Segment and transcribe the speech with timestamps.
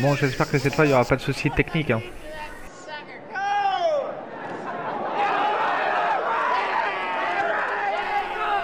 [0.00, 1.90] Bon, j'espère que cette fois il n'y aura pas de soucis techniques.
[1.90, 2.02] Hein.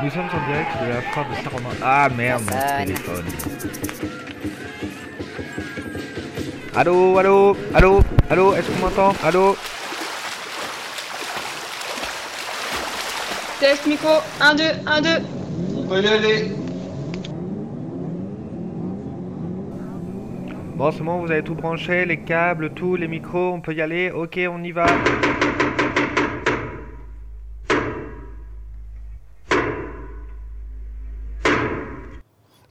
[0.03, 1.77] Nous sommes en direct de la foire de Saint-Romain.
[1.83, 3.25] Ah merde, mon téléphone.
[6.75, 9.13] Allô, allô, allô, allô, est-ce qu'on m'entend?
[9.23, 9.57] Allô?
[13.61, 15.09] Test micro, 1, 2, 1, 2.
[15.77, 16.62] On peut y aller.
[20.83, 23.81] Bon, c'est bon, vous avez tout branché, les câbles, tout, les micros, on peut y
[23.81, 24.87] aller Ok, on y va.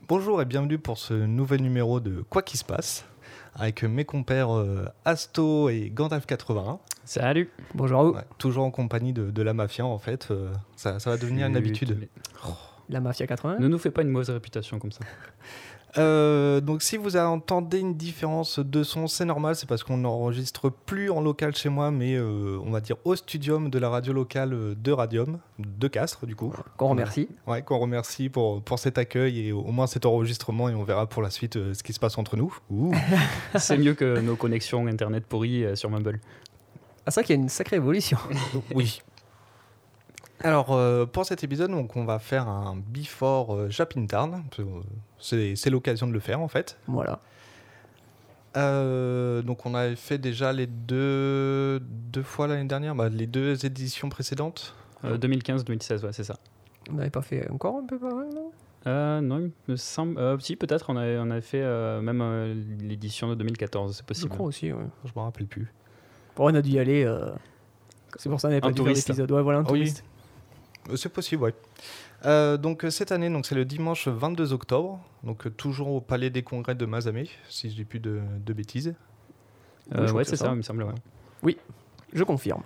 [0.08, 3.06] Bonjour et bienvenue pour ce nouvel numéro de Quoi qui se passe
[3.56, 6.80] avec mes compères euh, Asto et Gandalf 81.
[7.04, 8.12] Salut Bonjour à vous.
[8.12, 10.30] Ouais, toujours en compagnie de, de la mafia en fait.
[10.32, 11.98] euh, ça, ça va devenir une habitude.
[12.00, 12.10] mais-
[12.90, 13.58] La Mafia 80.
[13.60, 15.02] Ne nous fais pas une mauvaise réputation comme ça.
[15.98, 20.70] Euh, donc si vous entendez une différence de son, c'est normal, c'est parce qu'on n'enregistre
[20.70, 24.14] plus en local chez moi, mais euh, on va dire au studium de la radio
[24.14, 26.54] locale de Radium, de Castres du coup.
[26.78, 27.28] Qu'on remercie.
[27.48, 31.08] Ouais, qu'on remercie pour, pour cet accueil et au moins cet enregistrement et on verra
[31.08, 32.56] pour la suite euh, ce qui se passe entre nous.
[33.56, 36.20] C'est mieux que nos connexions internet pourries euh, sur Mumble.
[37.04, 38.20] Ah, c'est vrai qu'il y a une sacrée évolution.
[38.76, 39.02] Oui.
[40.44, 44.44] Alors, euh, pour cet épisode, donc, on va faire un before euh, Japintarn.
[44.60, 44.82] euh,
[45.20, 46.78] C'est l'occasion de le faire, en fait.
[46.88, 47.20] voilà.
[48.58, 53.66] Euh, donc, on avait fait déjà les deux, deux fois l'année dernière, bah, les deux
[53.66, 54.76] éditions précédentes.
[55.06, 56.36] Euh, 2015-2016, ouais, c'est ça.
[56.90, 58.52] On n'avait pas fait encore un peu pareil, non?
[58.88, 60.18] Euh, non, il me semble.
[60.18, 64.02] euh, si, peut-être, on avait, on avait fait euh, même euh, l'édition de 2014, c'est
[64.02, 64.30] Je possible.
[64.32, 64.84] crois aussi, ouais.
[65.06, 65.72] Je me rappelle plus.
[66.36, 67.04] Bon, on a dû y aller.
[67.06, 67.30] euh,
[68.18, 69.08] C'est pour ça qu'on n'avait pas dû faire touriste.
[69.08, 69.32] l'épisode.
[69.32, 69.68] Ouais, voilà, un Oui.
[69.68, 70.04] touriste.
[70.04, 70.11] Euh,
[70.96, 71.54] C'est possible, ouais.
[72.26, 75.00] Euh, donc, euh, cette année, donc, c'est le dimanche 22 octobre.
[75.24, 78.54] Donc, euh, toujours au Palais des Congrès de Mazamet, si je dis plus de, de
[78.54, 78.94] bêtises.
[79.96, 80.52] Euh, Oui, c'est ça, ça.
[80.52, 80.86] il me semble.
[81.44, 81.58] Ouais.
[82.14, 82.62] Je confirme.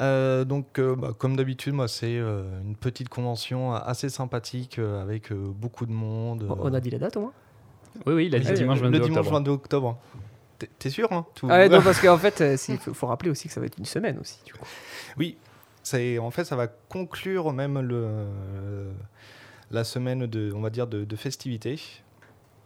[0.00, 5.02] Euh, donc, euh, bah, comme d'habitude, moi, c'est euh, une petite convention assez sympathique euh,
[5.02, 6.44] avec euh, beaucoup de monde.
[6.44, 7.32] Euh, On a dit la date au moins
[8.06, 9.36] Oui, oui, il a dit Ouais, dimanche le 22 dimanche octobre.
[9.36, 9.98] 22 octobre.
[10.78, 13.48] T'es- sûr hein Tout- Ah ouais, non, parce qu'en fait, il faut, faut rappeler aussi
[13.48, 14.38] que ça va être une semaine aussi.
[14.46, 14.64] Du coup.
[15.18, 15.36] Oui,
[16.18, 18.26] en fait, ça va conclure même le
[19.70, 21.80] la semaine de, on va dire, de, de festivités.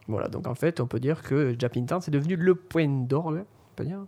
[0.09, 3.45] Voilà, donc en fait, on peut dire que Japintown, c'est devenu le point d'orgue.
[3.45, 4.01] On peut dire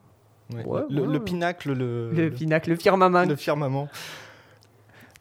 [0.54, 0.64] Ouais.
[0.64, 3.24] Ouais, le, pinacle, le, Le pinacle, le firmament.
[3.24, 3.88] le firmament.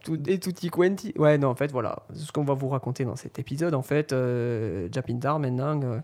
[0.04, 1.14] Tout, et tutti quanti.
[1.18, 2.04] Ouais, non, en fait, voilà.
[2.14, 3.76] C'est ce qu'on va vous raconter dans cet épisode.
[3.76, 6.00] En fait, euh, Japintar, maintenant, euh,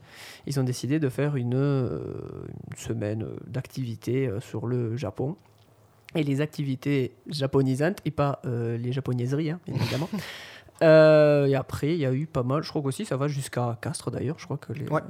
[0.45, 2.01] ils ont décidé de faire une, euh,
[2.69, 5.37] une semaine euh, d'activités euh, sur le Japon.
[6.15, 10.09] Et les activités japonisantes, et pas euh, les japonaiseries, hein, bien évidemment.
[10.81, 12.61] Euh, et après, il y a eu pas mal.
[12.61, 14.35] Je crois qu'aussi, ça va jusqu'à Castres, d'ailleurs.
[14.39, 14.85] Je crois que les.
[14.89, 15.01] Ouais.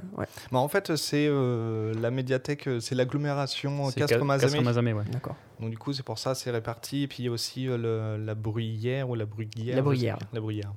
[0.52, 4.52] Bah, en fait, c'est euh, la médiathèque, euh, c'est l'agglomération Castres-Mazamet.
[4.52, 5.02] Castres-Mazamet, ouais.
[5.10, 5.34] D'accord.
[5.58, 7.02] Donc du coup, c'est pour ça, c'est réparti.
[7.02, 7.76] Et puis il y a aussi euh,
[8.18, 9.74] le- la bruyère ou la bruyère.
[9.74, 10.18] La bruyère.
[10.32, 10.72] La bruyère.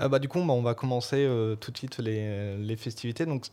[0.00, 3.24] Euh, bah, du coup, bah, on va commencer euh, tout de suite les, les festivités.
[3.24, 3.46] Donc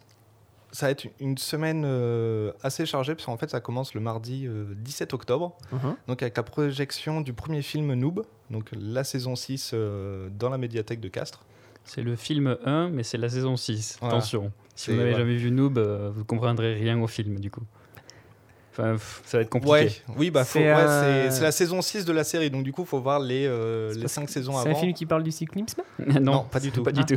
[0.75, 4.45] ça va être une semaine euh, assez chargée, parce qu'en fait, ça commence le mardi
[4.47, 5.57] euh, 17 octobre.
[5.71, 5.95] Mhm.
[6.07, 10.57] Donc avec la projection du premier film Noob, donc la saison 6 euh, dans la
[10.57, 11.43] médiathèque de Castres.
[11.83, 13.97] C'est le film 1, mais c'est la saison 6.
[14.01, 14.15] Voilà.
[14.15, 14.51] Attention.
[14.75, 17.61] Si C'est- vous n'avez jamais vu Noob, euh, vous comprendrez rien au film, du coup.
[18.71, 19.71] Enfin, pff, ça va être compliqué.
[19.73, 20.85] Ouais, oui, bah, faut- C'est, ouais,
[21.29, 23.45] c'est c'est la saison 6 de la série, donc du coup, il faut voir les,
[23.47, 24.79] euh, les parce 5 que saisons C'est un avant.
[24.81, 26.83] film qui parle du cyclisme non, Non, pas du tout.
[26.83, 27.15] Pas du tout.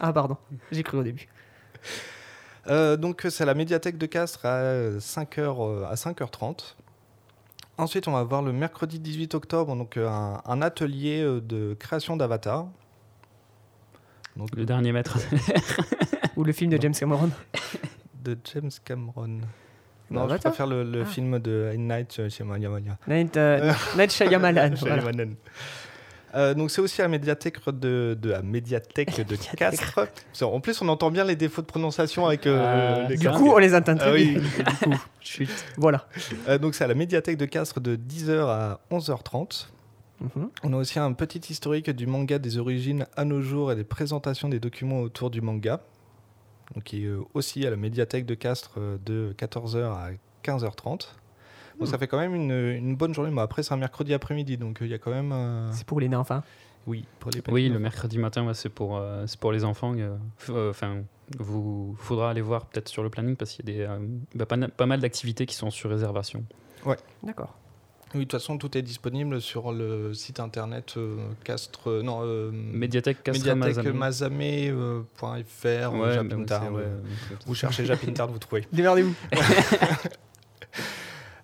[0.00, 0.36] Ah, pardon.
[0.72, 1.28] J'ai cru au début.
[2.68, 6.74] Euh, donc c'est à la médiathèque de Castres à 5h, à 5h30.
[7.78, 11.74] Ensuite, on va voir le mercredi 18 octobre donc, euh, un, un atelier euh, de
[11.78, 12.66] création d'avatar.
[14.36, 15.18] Donc, Le dernier maître.
[16.36, 17.30] Ou le film de James Cameron.
[18.22, 19.40] de James Cameron.
[20.10, 21.04] Non, je préfère le, le Ah.
[21.06, 21.72] film de.
[21.76, 22.82] Night Shyamalan.
[23.08, 24.74] Night, euh, Night Shyamalan.
[24.80, 25.12] voilà.
[26.36, 30.00] Euh, donc c'est aussi à la médiathèque de, de la médiathèque de Castres.
[30.42, 33.50] En plus, on entend bien les défauts de prononciation avec euh, Ah, les Du coup,
[33.52, 34.38] on les entend très Ah oui.
[34.86, 34.98] bien.
[35.20, 35.48] Chut.
[35.76, 36.06] Voilà.
[36.48, 39.68] Euh, donc c'est à la médiathèque de Castres de 10h à 11h30.
[40.20, 40.50] Mhm.
[40.62, 43.84] On a aussi un petit historique du manga des origines à nos jours et des
[43.84, 45.80] présentations des documents autour du manga.
[46.74, 50.08] Donc qui est euh, aussi à la médiathèque de Castres euh, de 14h à
[50.44, 51.08] 15h30.
[51.78, 53.30] Donc ça fait quand même une, une bonne journée.
[53.30, 55.32] Mais après c'est un mercredi après-midi, donc euh, il y a quand même...
[55.32, 56.42] euh, C'est pour les nains, enfin.
[56.86, 59.94] Oui, pour les Oui, le mercredi matin, ouais, c'est pour, euh, c'est pour les enfants.
[60.48, 61.02] Enfin,
[61.38, 63.98] vous faudra aller voir peut-être sur le planning parce qu'il y a des, euh,
[64.36, 66.44] bah, pas, mal d'activités qui sont sur réservation.
[67.24, 67.54] D'accord.
[68.14, 71.90] Oui, de toute façon, tout est disponible sur le site internet euh, Castre.
[71.90, 74.70] euh, non, euh, Médiathèque Castres médiathèque Mazamé.
[74.72, 76.72] mazamé.fr ou Ouais, Japintard.
[76.72, 76.88] ouais, ouais.
[77.46, 78.64] Vous cherchez Japintard, vous trouvez.
[78.72, 79.14] Démerdez-vous.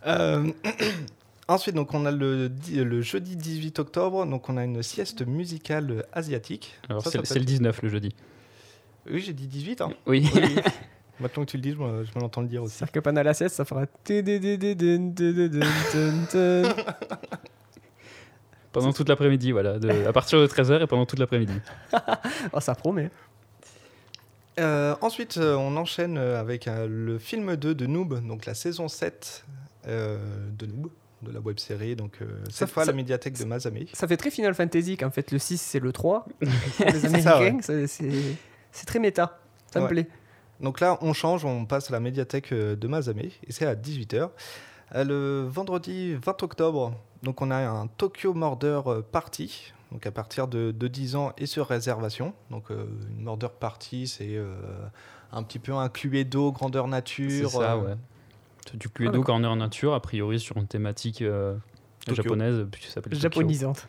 [0.06, 0.50] Euh,
[1.48, 6.06] Ensuite, donc, on a le, le jeudi 18 octobre, donc on a une sieste musicale
[6.12, 6.78] asiatique.
[6.88, 8.14] Alors Ça, c'est ça c'est peut le 19 le jeudi.
[9.10, 9.80] Oui, j'ai dit 18.
[9.82, 9.90] Hein.
[10.06, 10.30] Oui.
[11.20, 12.76] Maintenant que tu le dis, je me, je l'entends le dire aussi.
[12.76, 13.86] C'est-à-dire que pendant la sieste, ça fera.
[18.72, 19.78] pendant toute l'après-midi, voilà.
[19.78, 21.54] de- à partir de 13h et pendant toute l'après-midi.
[22.52, 23.10] Oh, ça promet.
[24.60, 28.88] Euh, ensuite, euh, on enchaîne avec euh, le film 2 de Noob, donc la saison
[28.88, 29.52] 7 euh,
[29.86, 30.90] de Noob,
[31.22, 31.96] de la web série.
[31.96, 33.86] Donc, euh, Ça- cette fois, ça- la médiathèque de Mazamé.
[33.92, 36.26] Ça fait très Final Fantasy qu'en fait le 6 c'est le 3.
[36.40, 37.62] Pour les ça, Américains, ouais.
[37.62, 38.10] ça, c'est
[38.70, 39.38] c'est très méta.
[39.72, 40.08] Ça me plaît.
[40.60, 43.74] Donc là, on change, on passe à la médiathèque euh, de Mazamé, et c'est à
[43.74, 44.30] 18h.
[44.94, 50.46] le vendredi 20 octobre, donc on a un Tokyo Murder euh, Party, donc à partir
[50.48, 52.34] de, de 10 ans et sur réservation.
[52.50, 54.54] Donc euh, une Murder Party, c'est euh,
[55.32, 57.50] un petit peu un Cluedo grandeur C'est nature.
[57.50, 57.94] ça, euh, ouais.
[58.74, 59.24] Du Ah, Cluedo d'accord.
[59.26, 61.54] Corner Nature, a priori sur une thématique euh,
[62.10, 63.14] japonaise, ça s'appelle.
[63.18, 63.86] Japonisante.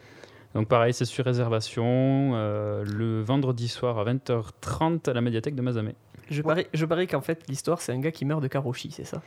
[0.56, 5.62] Donc pareil, c'est sur réservation euh, le vendredi soir à 20h30 à la médiathèque de
[5.62, 5.96] Mazamé.
[6.30, 9.04] Je parie, je parie qu'en fait l'histoire c'est un gars qui meurt de Karoshi, c'est
[9.04, 9.22] ça?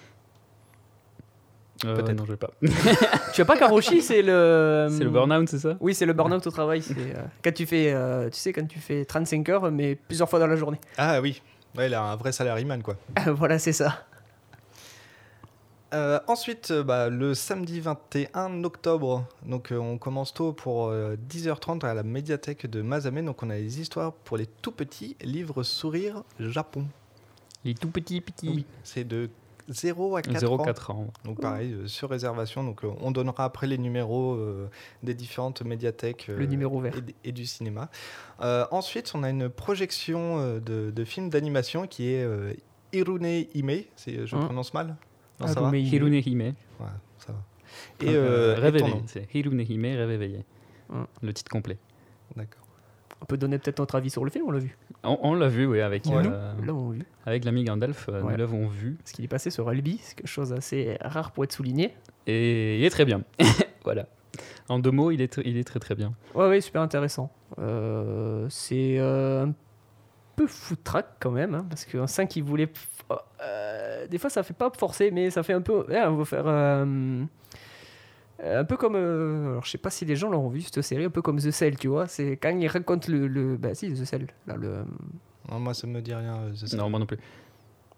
[1.84, 2.16] Euh, Peut-être.
[2.16, 2.50] Non, je vais pas.
[3.34, 4.86] Tu as pas Karoshi, c'est le.
[4.90, 5.76] c'est le burn-out, c'est ça?
[5.80, 6.80] Oui, c'est le burn-out au travail.
[6.80, 10.28] C'est euh, quand tu fais, euh, tu sais, quand tu fais 35 heures, mais plusieurs
[10.28, 10.80] fois dans la journée.
[10.96, 11.42] Ah oui,
[11.76, 12.96] ouais, il a un vrai salaryman quoi.
[13.26, 14.06] voilà, c'est ça.
[15.94, 21.16] Euh, ensuite, euh, bah, le samedi 21 octobre, donc euh, on commence tôt pour euh,
[21.30, 23.22] 10h30 à la médiathèque de Mazamé.
[23.22, 26.86] Donc on a les histoires pour les tout petits livres sourire Japon.
[27.64, 28.66] Les tout petits petits.
[28.82, 29.30] C'est de
[29.68, 30.56] 0 à 4 ans.
[30.64, 31.06] 0,4 ans.
[31.24, 32.64] Donc pareil, euh, sur réservation.
[32.64, 34.68] Donc euh, on donnera après les numéros euh,
[35.04, 36.94] des différentes médiathèques Le numéro vert.
[37.24, 37.90] et, du cinéma.
[38.40, 42.26] Ensuite, on a une projection de, de films d'animation qui est
[42.92, 43.82] Hirune Hime.
[43.94, 44.96] C'est- Je Hein prononce mal?
[45.40, 46.40] Non, ça va mais- Hirune Hime.
[46.40, 46.86] Ouais,
[47.18, 47.38] ça va.
[48.00, 48.94] Et, euh, et Rêve éveillé.
[48.94, 49.02] nom.
[49.06, 50.44] C'est Hirune Hime, Rêve éveillé.
[50.90, 51.06] Hum.
[51.22, 51.78] Le titre complet.
[52.36, 52.62] D'accord.
[53.22, 54.76] On peut donner peut-être notre avis sur le film, on l'a vu.
[55.02, 56.26] On, on l'a vu, oui, avec, Ouais.
[56.26, 57.00] euh, Nous l'avons vu.
[57.24, 58.32] avec l'ami Gandalf, euh, Ouais.
[58.32, 58.92] nous l'avons vu.
[59.02, 61.94] Parce qu'il est passé sur Albi, c'est quelque chose d'assez rare pour être souligné.
[62.26, 63.22] Et il est très bien.
[63.84, 64.06] voilà.
[64.68, 66.12] En deux mots, il est, il est très très bien.
[66.34, 67.30] Ouais, ouais, super intéressant.
[67.58, 69.54] Euh, c'est euh, un
[70.36, 72.66] peu foutraque quand même, hein, parce qu'on sent qu'il voulait.
[72.66, 75.84] f- euh, des fois, ça fait pas forcer, mais ça fait un peu.
[75.88, 76.44] ouais, on va faire.
[76.46, 77.24] euh,
[78.44, 78.94] un peu comme.
[78.96, 81.38] euh, alors, je sais pas si les gens l'auront vu cette série, un peu comme
[81.40, 82.06] The Cell, tu vois.
[82.06, 83.26] C'est quand il raconte le.
[83.28, 84.26] le bah, si, The Cell.
[84.46, 84.84] Là, le,
[85.50, 86.40] Non, moi, ça me dit rien.
[86.54, 86.76] c'est ça.
[86.76, 87.18] Non, moi non plus.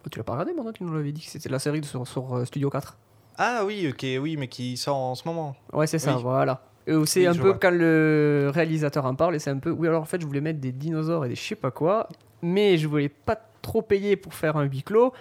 [0.04, 1.86] Oh, tu l'as pas regardé maintenant Tu nous l'avais dit que c'était la série de-
[1.86, 2.96] sur, sur, euh, Studio 4.
[3.36, 5.56] Ah oui, ok, oui, mais qui sort en ce moment.
[5.72, 6.22] Ouais, c'est ça, Oui.
[6.22, 6.62] voilà.
[7.04, 7.58] C'est Oui, un peu vois.
[7.58, 9.70] quand le réalisateur en parle, et c'est un peu.
[9.70, 12.08] Oui, alors en fait, je voulais mettre des dinosaures et des je sais pas quoi,
[12.42, 15.12] mais je voulais pas trop payer pour faire un huis clos.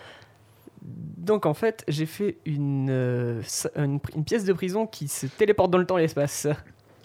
[0.82, 3.42] Donc en fait, j'ai fait une, euh,
[3.76, 6.48] une, une pièce de prison qui se téléporte dans le temps et l'espace.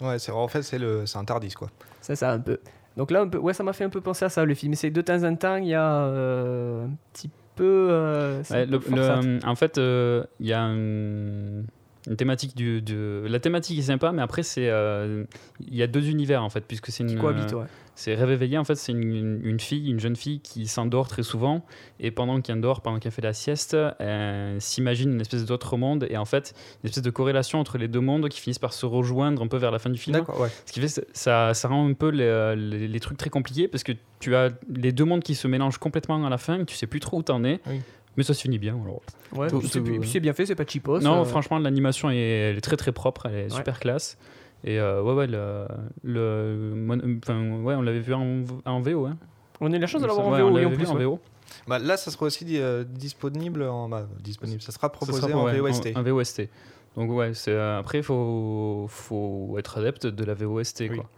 [0.01, 1.69] Ouais, c'est en fait, c'est le, c'est un Tardis, quoi.
[2.01, 2.59] Ça, ça un peu.
[2.95, 4.75] Donc là, un peu, ouais, ça m'a fait un peu penser à ça le film.
[4.75, 7.63] C'est de temps en temps, il y a euh, un petit peu.
[7.91, 9.21] euh, c'est Ouais, un le- peu forçat.
[9.21, 11.63] le- en fait, euh, il y a un-
[12.07, 12.81] une thématique du,
[13.27, 15.23] la thématique est sympa, mais après c'est euh,
[15.65, 17.09] il y a deux univers en fait, puisque c'est une
[17.53, 17.65] ouais.
[17.95, 21.23] c'est rêve éveillé en fait, c'est une, une- fille, une jeune fille qui s'endort très
[21.23, 21.63] souvent
[21.99, 26.05] et pendant qu'elle dort, pendant qu'elle fait la sieste, elle s'imagine une espèce d'autre monde
[26.09, 28.85] et en fait une espèce de corrélation entre les deux mondes qui finissent par se
[28.85, 30.17] rejoindre un peu vers la fin du film.
[30.37, 30.49] Ouais.
[30.65, 33.67] Ce qui fait que ça, ça rend un peu les, les- les trucs très compliqués
[33.67, 36.75] parce que tu as les deux mondes qui se mélangent complètement à la fin, tu
[36.75, 37.59] sais plus trop où t'en es.
[37.67, 37.79] Oui.
[38.17, 38.77] Mais ça se finit bien.
[38.81, 39.01] alors.
[39.35, 40.99] Ouais, Tout- puis c'est- tout- puis c'est bien fait, c'est pas cheapos.
[40.99, 43.49] non, euh, franchement, l'animation est, elle est très très propre, elle est Ouais.
[43.57, 44.17] super classe.
[44.65, 45.65] Et euh, ouais, ouais, le,
[46.03, 49.05] le- mon- enfin, ouais, on l'avait vu en, en VO.
[49.07, 49.17] Hein.
[49.61, 50.83] On a eu la chance de l'avoir en Ouais, VO, on oui, en l'avait vu
[50.83, 50.89] plus.
[50.91, 51.03] en ouais.
[51.03, 51.19] VO.
[51.67, 53.89] Bah, là, ça sera aussi euh, disponible en.
[53.89, 54.61] bah, disponible.
[54.61, 55.93] Ça sera Ça proposé sera en ouais, VOST.
[55.95, 56.49] En, en VOST.
[56.95, 60.97] Donc ouais, c'est euh, après il faut faut être adepte de la VOST Oui.
[60.97, 61.09] quoi.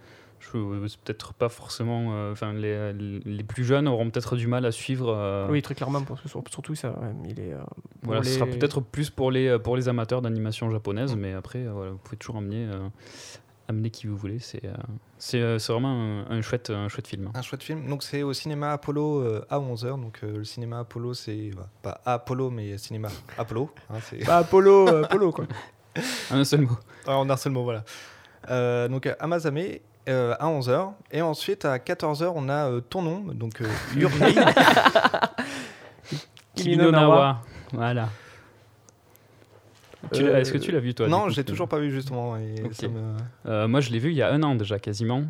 [0.52, 4.72] C'est peut-être pas forcément euh, enfin les, les plus jeunes auront peut-être du mal à
[4.72, 6.94] suivre euh, Oui, très clairement, parce que sur- surtout ça,
[7.28, 7.54] il est.
[7.54, 7.60] euh,
[8.04, 11.20] Voilà, ce sera les- peut-être plus pour les pour les amateurs d'animation japonaise, Mm.
[11.20, 12.88] mais après euh, voilà, vous pouvez toujours amener euh,
[13.68, 14.74] amener qui vous voulez, c'est euh,
[15.18, 15.90] c'est euh, c'est vraiment
[16.30, 17.32] un, un chouette un chouette film.
[17.34, 17.88] Un chouette film.
[17.90, 20.00] Donc, c'est au cinéma Apollo euh, à 11h.
[20.00, 21.50] Donc, euh, le cinéma Apollo, c'est.
[21.56, 23.72] bah, pas Apollo, mais cinéma Apollo.
[23.90, 23.96] hein,
[24.28, 25.46] Bah, Apollo, Apollo, quoi.
[26.30, 26.78] En un seul mot.
[27.08, 27.84] Ah, en un seul mot, voilà.
[28.52, 29.58] Euh, donc, à Mazame
[30.10, 30.92] euh, à 11h.
[31.12, 33.20] Et ensuite, à 14h, on a euh, ton nom.
[33.34, 33.66] Donc, euh,
[33.98, 34.34] Your Name.
[36.56, 37.42] Kimi no Kimi no Nawa.
[37.74, 38.10] Voilà.
[40.12, 42.38] Est-ce que tu l'as vu toi non, je l'ai toujours pas vu justement.
[42.38, 42.74] Et Ok.
[42.74, 43.16] ça me-
[43.48, 45.24] Euh, Moi, je l'ai vu il y a un an déjà quasiment.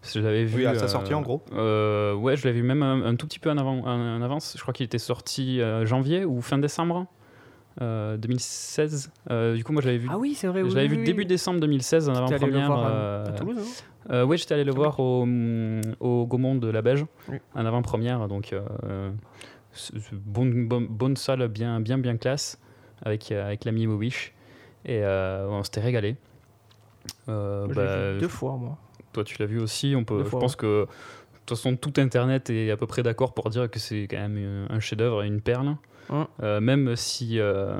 [0.00, 1.42] Parce que Je l'avais vu Oui, à sa sortie, en gros.
[1.52, 4.54] ouais, je l'avais vu même un, un tout petit peu en, avant, en, en avance.
[4.56, 7.06] Je crois qu'il était sorti janvier ou fin décembre
[7.82, 9.10] euh, 2016.
[9.30, 10.08] Euh, du coup, moi, je l'avais vu.
[10.10, 10.60] Ah oui, c'est vrai.
[10.60, 11.04] je oui, l'avais oui, vu oui.
[11.06, 12.70] début décembre 2016 en avant-première.
[12.72, 15.26] à- euh, à Toulouse, non euh, ouais, j'étais allé le voir au,
[16.00, 17.36] au Gaumont de la Beige, Oui.
[17.54, 18.26] en avant-première.
[18.28, 19.10] Donc, euh,
[20.12, 22.58] bonne, bonne, bonne salle, bien, bien, bien classe,
[23.02, 24.32] avec, euh, avec l'ami Wish.
[24.84, 26.16] Et euh, on s'était régalé.
[27.28, 28.78] Euh, bah, vu deux fois, moi.
[29.12, 29.94] toi, tu l'as vu aussi.
[29.96, 30.86] On peut, Deux je fois, pense que de
[31.46, 34.36] toute façon, tout Internet est à peu près d'accord pour dire que c'est quand même
[34.38, 35.76] euh, un chef-d'œuvre et une perle.
[36.10, 36.26] Hum.
[36.42, 37.78] Euh, même si, euh,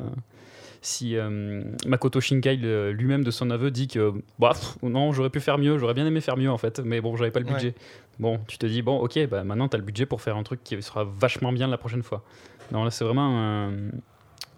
[0.83, 2.57] si euh, Makoto Shinkai
[2.93, 6.07] lui-même de son aveu dit que bah, pff, non, j'aurais pu faire mieux, j'aurais bien
[6.07, 7.53] aimé faire mieux en fait, mais bon, j'avais pas le Ouais.
[7.53, 7.75] budget.
[8.19, 10.43] Bon, tu te dis, bon, ok, bah, maintenant tu as le budget pour faire un
[10.43, 12.23] truc qui sera vachement bien la prochaine fois.
[12.73, 13.73] Non, là, c'est vraiment un,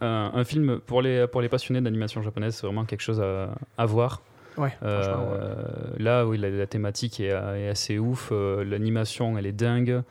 [0.00, 3.54] un- un film pour les, pour les passionnés d'animation japonaise, c'est vraiment quelque chose à,
[3.78, 4.20] à voir.
[4.58, 6.02] Ouais, Euh, ouais.
[6.02, 8.28] Là, oui, la, la thématique est, est assez ouf.
[8.32, 10.02] euh, L'animation, elle est dingue.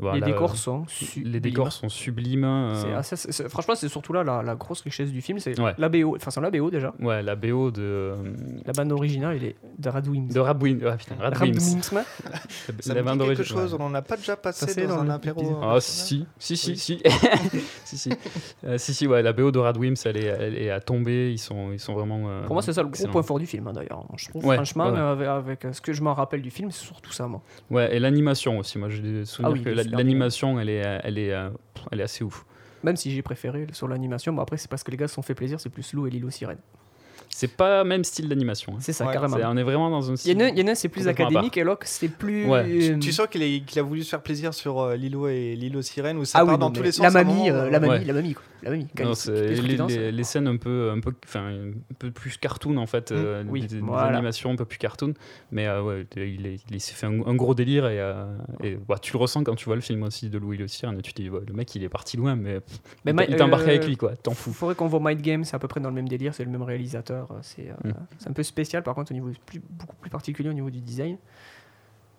[0.00, 1.40] Voilà, les décors euh, sont les sublimes.
[1.40, 2.44] décors sont sublimes.
[2.44, 3.02] euh,
[3.48, 5.74] franchement, c'est surtout là la, la grosse richesse du film, c'est Ouais.
[5.78, 6.16] la BO.
[6.16, 6.94] Enfin, c'est la BO déjà.
[7.00, 8.16] Ouais, la BO de, euh,
[8.66, 10.32] La bande originale, elle est de Radwimps.
[10.32, 10.84] de Radwimps.
[10.86, 11.58] Ah, putain, Radwimps.
[11.58, 12.04] Radwimps.
[12.80, 14.96] Ça La me bande dit quelque chose, on n'en a pas déjà passé Passé dans,
[14.96, 15.58] dans un apéro.
[15.62, 16.76] Ah, si, si, si, Oui.
[16.76, 17.02] si.
[17.84, 18.10] si, si.
[18.64, 21.30] Euh, si, si, ouais, la BO de Radwimps, elle est, elle est à tomber.
[21.32, 22.22] Ils sont, ils sont vraiment.
[22.28, 24.04] euh, Pour moi, c'est ça le gros point fort du film, hein, d'ailleurs.
[24.16, 24.98] Je trouve, Ouais, franchement, ouais.
[24.98, 27.42] avec, avec, ce que je m'en rappelle du film, c'est surtout ça, moi.
[27.70, 28.78] Ouais, et l'animation aussi.
[28.78, 31.50] Moi, j'ai des souvenirs Ah oui, que l'animation, elle est, elle, est, euh,
[31.90, 32.44] elle est assez ouf.
[32.82, 35.22] Même si j'ai préféré sur l'animation, bon, après, c'est parce que les gars se sont
[35.22, 36.58] fait plaisir, c'est plus Lou et Lilo Sirène.
[37.32, 38.72] C'est pas même style d'animation.
[38.74, 38.78] hein.
[38.80, 39.36] C'est ça, Ouais, carrément.
[39.36, 40.36] C'est- On est vraiment dans un Il y style.
[40.36, 42.44] en a, il y en a, c'est plus complètement à académique et l'autre, c'est plus.
[42.46, 42.98] Ouais.
[43.00, 45.80] Tu sens qu'il est- qu'il a voulu se faire plaisir sur euh, Lilo et Lilo
[45.80, 47.04] Sirène ou ça Ah part oui, dans non, tous mais les sens.
[47.04, 48.04] La mamie, euh, euh, la mamie, Ouais.
[48.04, 48.42] la mamie, quoi.
[48.62, 48.88] La mamie.
[48.94, 51.00] quand Non, il- c'est les trucs les, qui dansent, les- les scènes un peu, un
[51.00, 54.08] peu, enfin, un peu plus cartoon en fait, euh, oui, des, des voilà.
[54.18, 55.14] animations un peu plus cartoon,
[55.50, 58.26] mais euh, ouais, il, est- il s'est fait un, un gros délire et, euh,
[58.62, 60.98] et, bah, tu le ressens quand tu vois le film aussi de Louis Le Sirène,
[60.98, 62.58] et tu te dis ouais, le mec il est parti loin, mais,
[63.06, 64.52] il Ma- t'a- il euh, avec lui quoi, t'en Il fous.
[64.52, 66.50] faudrait qu'on voit Mind Game, c'est à peu près dans le même délire, c'est le
[66.50, 67.19] même réalisateur.
[67.30, 67.92] Euh, C'est euh, Mm.
[68.18, 70.80] c'est un peu spécial par contre au niveau plus, beaucoup plus particulier au niveau du
[70.80, 71.16] design.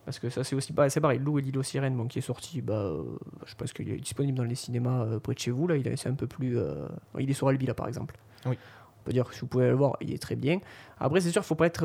[0.05, 2.23] Parce que ça c'est aussi bah, c'est pareil, Lou et Lilo Sirène bon, qui est
[2.23, 3.03] sorti, bah, euh,
[3.45, 5.67] je pense qu'il est disponible dans les cinémas euh, près de chez vous.
[5.67, 6.57] Là, il est un peu plus.
[6.57, 6.87] euh,
[7.19, 8.17] il est sur Albi là par exemple.
[8.47, 8.57] Oui.
[8.99, 10.59] On peut dire que si vous pouvez le voir, il est très bien.
[10.99, 11.81] Après, c'est sûr, faut pas être.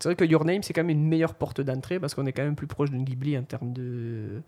[0.00, 2.32] C'est vrai que Your Name, c'est quand même une meilleure porte d'entrée parce qu'on est
[2.32, 4.42] quand même plus proche de Ghibli en termes de.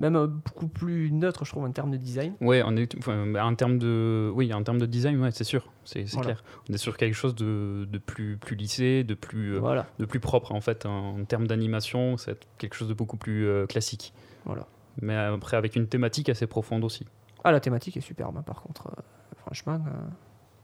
[0.00, 2.34] Même beaucoup plus neutre, je trouve, en termes de design.
[2.40, 5.44] Ouais, on est, enfin, bah, en termes de, oui, en termes de design, ouais, c'est
[5.44, 6.24] sûr, c'est Voilà.
[6.34, 6.44] clair.
[6.68, 10.18] On est sur quelque chose de, de plus, plus lissé, de plus, euh, de plus
[10.18, 14.12] propre en fait en, en termes d'animation, c'est quelque chose de beaucoup plus euh, classique.
[14.44, 14.66] Voilà.
[15.00, 17.06] Mais après avec une thématique assez profonde aussi.
[17.44, 18.88] Ah, la thématique est superbe, hein, par contre.
[18.88, 19.02] euh,
[19.36, 19.80] franchement.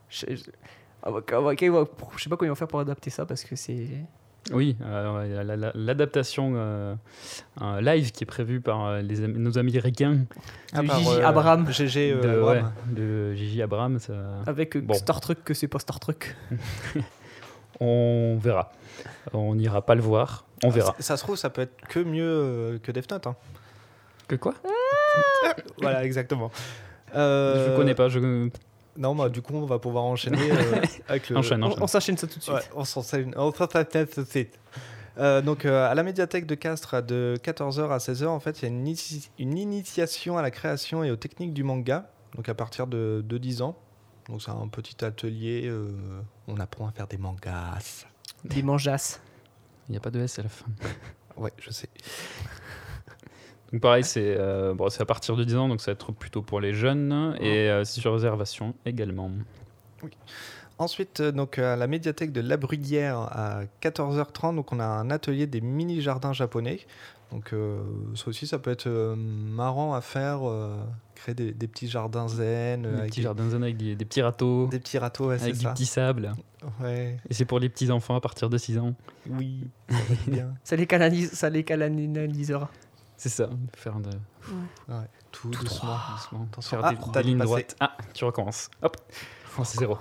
[0.09, 0.43] je, je-
[1.05, 3.87] ah, je sais pas comment ils vont faire pour adapter ça parce que c'est.
[4.53, 6.95] Oui, euh, l'adaptation euh,
[7.81, 10.19] live qui est prévue par euh, les, nos amis ricains
[10.73, 11.71] à de part, Gigi euh, Abraham.
[11.71, 12.65] GG euh, de, Abraham.
[12.65, 13.99] ouais, de Gigi Abraham.
[13.99, 14.15] ça-
[14.47, 14.95] Avec Bon.
[14.95, 16.17] Star Trek que c'est pas Star Trek.
[17.81, 18.73] On verra.
[19.33, 20.45] On n'ira pas le voir.
[20.65, 20.95] On verra.
[20.99, 23.27] Ça, se trouve, ça peut être que mieux euh, que Death Note.
[23.27, 23.37] hein.
[24.29, 24.55] Que quoi?
[25.81, 26.51] Voilà, exactement.
[27.15, 28.09] Euh, Je connais pas.
[28.09, 28.49] Je...
[28.97, 31.37] Non, bah, du coup, on va pouvoir enchaîner euh, avec le.
[31.37, 31.83] Enchaîne, On, enchaîne.
[31.83, 32.55] on s'enchaîne ça tout de suite.
[32.55, 34.59] Ouais, on s'en sait- on s'en sait tout de suite.
[35.19, 38.65] Euh, donc, euh, à la médiathèque de Castres, de 14h à 16h, en fait, il
[38.65, 38.69] y a
[39.39, 43.39] une, initiation à la création et aux techniques du manga, donc à partir de, de
[43.39, 43.77] 10 ans.
[44.29, 45.67] Donc, c'est un petit atelier.
[45.67, 45.91] euh,
[46.47, 48.07] on apprend à faire des mangas.
[48.45, 49.21] Des mangasses.
[49.89, 50.67] Il n'y a pas de S à la fin.
[51.37, 51.89] Ouais, je sais.
[53.73, 56.13] Donc pareil, c'est euh, bon, c'est à partir de 10 ans, donc ça va être
[56.13, 59.31] plutôt pour les jeunes et euh, c'est sur réservation également.
[60.79, 65.11] Ensuite, euh, donc, à la médiathèque de La Bruyère à 14h30, donc, on a un
[65.11, 66.81] atelier des mini-jardins japonais.
[67.31, 67.79] Donc, euh,
[68.17, 70.75] ça aussi, ça peut être euh, marrant à faire, euh,
[71.15, 73.95] créer des, des petits jardins zen, euh, Des avec petits des, jardins zen avec des,
[73.95, 75.73] des petits râteaux, des petits râteaux, ouais, avec du ça.
[75.73, 76.33] petit sable.
[76.81, 78.95] Ouais, Et c'est pour les petits enfants à partir de 6 ans.
[79.29, 80.55] oui, ça va être bien.
[80.65, 82.71] Ça les, canalise, ça les canalisera.
[83.21, 83.51] C'est ça.
[83.77, 84.09] Faire de...
[84.89, 84.95] Ouais,
[85.31, 85.95] tout, doucement.
[86.11, 86.47] doucement.
[86.51, 86.81] Attention.
[86.81, 87.77] Faire Ah, des, lignes droites.
[87.79, 88.71] Ah, tu recommences.
[88.81, 88.97] Hop.
[89.59, 89.99] Oh, c'est zéro.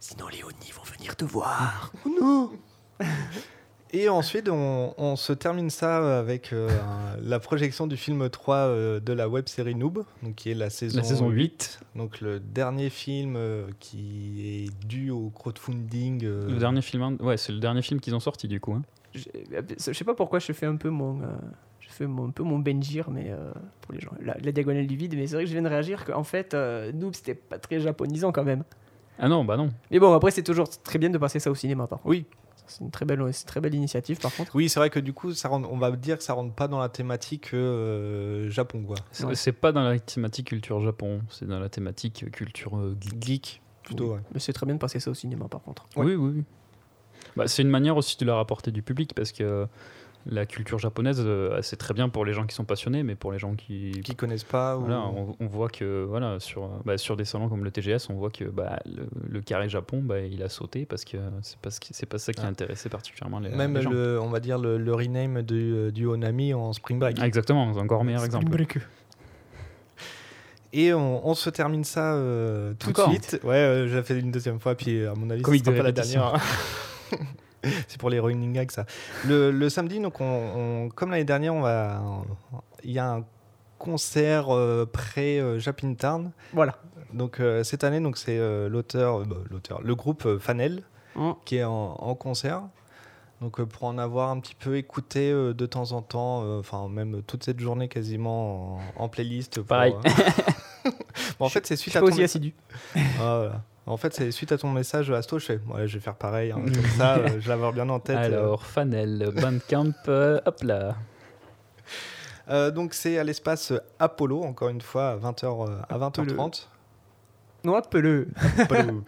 [0.00, 1.92] Sinon, les Oni vont venir te voir.
[3.92, 6.68] Et ensuite, on, on se termine ça avec euh,
[7.22, 10.70] la projection du film 3 euh, de la web série Noob, donc qui est la
[10.70, 11.78] saison, La saison 8.
[11.94, 16.24] Donc le dernier film euh, qui est dû au crowdfunding.
[16.24, 18.72] euh, Le dernier film, ouais, c'est le dernier film qu'ils ont sorti du coup.
[18.74, 18.82] hein.
[19.14, 19.20] Je
[19.78, 21.20] je sais pas pourquoi je fais un peu mon.
[21.94, 24.10] Je fais mon, un peu mon Benjir, mais euh, pour les gens.
[24.20, 26.52] La, la diagonale du vide, mais c'est vrai que je viens de réagir qu'en fait,
[26.54, 28.64] euh, Noob, c'était pas très japonisant quand même.
[29.18, 29.70] Ah non, bah non.
[29.90, 32.08] Mais bon, après, c'est toujours très bien de passer ça au cinéma, par contre.
[32.10, 32.26] Oui.
[32.66, 34.56] C'est une très belle, c'est une très belle initiative, par contre.
[34.56, 36.66] Oui, c'est vrai que du coup, ça rentre- on va dire que ça rentre pas
[36.66, 38.96] dans la thématique euh, Japon, quoi.
[39.12, 39.34] C'est Ouais.
[39.34, 43.22] c'est pas dans la thématique culture Japon, c'est dans la thématique culture euh, geek.
[43.22, 44.20] Geek, plutôt, ouais.
[44.32, 45.86] Mais c'est très bien de passer ça au cinéma, par contre.
[45.96, 46.06] Ouais.
[46.06, 46.32] Oui, oui.
[46.36, 46.44] oui.
[47.36, 49.66] Bah, c'est une manière aussi de la rapporter du public parce que
[50.26, 53.30] la culture japonaise, euh, c'est très bien pour les gens qui sont passionnés, mais pour
[53.32, 54.00] les gens qui.
[54.04, 54.76] Qui connaissent pas.
[54.78, 58.14] ou- on, on voit que voilà, sur, bah, sur des salons comme le TGS, on
[58.14, 61.70] voit que bah, le, le carré Japon, bah, il a sauté parce que c'est pas,
[61.70, 62.48] c'est pas ça qui Ah.
[62.48, 63.90] intéressait particulièrement les, Même les gens.
[63.90, 67.18] le, on va dire le, le rename du, du Onami en Spring Break.
[67.20, 68.50] Ah, exactement, c'est encore meilleur exemple.
[70.76, 73.38] Et on, on se termine ça euh, tout de suite.
[73.44, 75.76] Ouais, euh, je l'ai fait une deuxième fois, puis à mon avis, Comique ce sera
[75.76, 76.34] de pas la dernière.
[77.88, 78.86] C'est pour les running gags, ça.
[79.26, 82.00] Le, le samedi, donc, on, on- comme l'année dernière, on va,
[82.82, 83.24] il y a un
[83.78, 86.30] concert euh, près euh, Japintown.
[86.52, 86.76] Voilà.
[87.12, 90.82] Donc euh, cette année, donc c'est euh, l'auteur, euh, bah, l'auteur, le groupe Fanel
[91.16, 91.30] Mm.
[91.44, 92.62] qui est en, en concert.
[93.40, 97.44] Donc pour en avoir un petit peu écouté de temps en temps, enfin même toute
[97.44, 99.56] cette journée quasiment en, en playlist.
[99.60, 99.94] pour, Pareil.
[101.38, 102.52] bon, en fait, c'est Je suite suis à pas ton aussi assidu.
[102.96, 103.62] Ah, voilà.
[103.86, 106.52] En fait, c'est suite à ton message Asto, je fais, ouais, je vais faire pareil,
[106.52, 108.16] hein, comme ça, euh, je vais l'avoir bien en tête.
[108.16, 108.24] euh.
[108.24, 110.94] Alors, Fanel, Bandcamp, euh, hop là.
[112.50, 116.68] Euh, donc c'est à l'espace Apollo, encore une fois, à 20h, euh, à 20h30.
[117.64, 117.76] Non.
[117.76, 118.24] Apollo.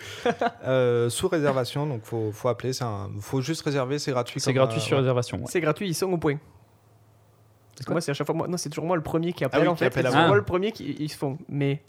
[0.64, 4.40] Euh, sous réservation, donc faut, faut appeler, c'est un- faut juste réserver, c'est gratuit.
[4.40, 5.38] C'est gratuit euh, sur réservation.
[5.38, 5.44] ouais.
[5.46, 6.36] C'est gratuit, ils sont au point.
[7.76, 8.48] Parce que moi, c'est à chaque fois moi.
[8.48, 9.86] Non, c'est toujours moi le premier qui appelle oui, en qui fait.
[9.86, 10.26] appelle C'est avant.
[10.28, 10.38] moi Ah.
[10.38, 11.36] le premier qui ils se font.
[11.50, 11.82] Mais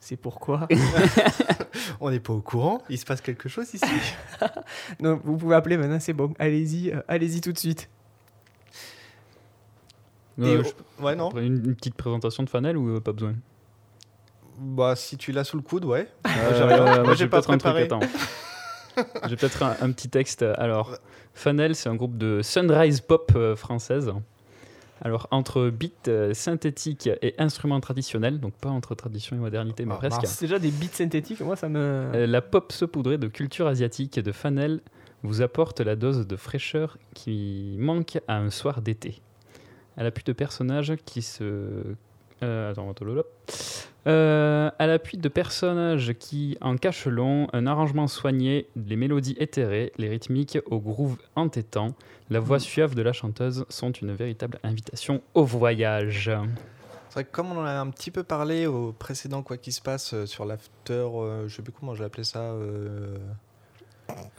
[0.00, 0.68] c'est pourquoi
[2.00, 3.84] On n'est pas au courant, il se passe quelque chose ici.
[5.00, 6.32] Non, vous pouvez appeler maintenant, c'est bon.
[6.38, 7.88] Allez-y, euh, allez-y tout de suite.
[10.40, 13.34] Euh, je- Ouais, non Une, une petite présentation de Fanel ou euh, pas besoin?
[14.58, 16.08] Bah, si tu l'as sous le coude, ouais.
[16.26, 17.88] Euh, moi, j'ai pas peut-être un truc, préparé.
[19.28, 20.42] J'ai peut-être un, un petit texte.
[20.42, 20.96] Alors,
[21.34, 24.12] Fanel, c'est un groupe de sunrise pop euh, française.
[25.02, 29.94] Alors, entre beats euh, synthétiques et instruments traditionnels, donc pas entre tradition et modernité, mais
[29.94, 30.26] Ah, presque.
[30.26, 31.78] C'est déjà des beats synthétiques, moi ça me.
[31.78, 34.80] Euh, la pop saupoudrée de culture asiatique de Fanel
[35.22, 39.20] vous apporte la dose de fraîcheur qui manque à un soir d'été.
[39.96, 41.82] À l'appui de personnages qui se.
[42.42, 42.92] Euh, attends.
[44.06, 49.92] Euh, à l'appui de personnages qui en cachent long, un arrangement soigné, les mélodies éthérées,
[49.98, 51.94] les rythmiques au groove entêtant,
[52.30, 56.30] la voix suave de la chanteuse sont une véritable invitation au voyage.
[57.08, 59.72] C'est vrai que comme on en a un petit peu parlé au précédent Quoi qu'il
[59.72, 62.40] se passe euh, sur l'after, euh, je sais plus comment j'ai appelé ça.
[62.40, 63.16] euh,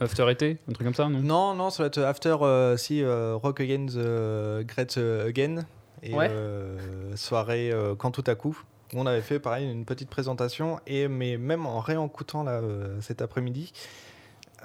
[0.00, 1.20] After été, un truc comme ça, non?
[1.20, 2.36] Non, non, ça va être after,
[2.76, 5.64] si, Rock Again the Great Again.
[6.02, 6.28] Et Ouais.
[6.30, 8.58] euh, soirée euh, quand tout à coup.
[8.94, 13.22] On avait fait pareil une petite présentation, et, mais même en réécoutant là, euh, cet
[13.22, 13.72] après-midi,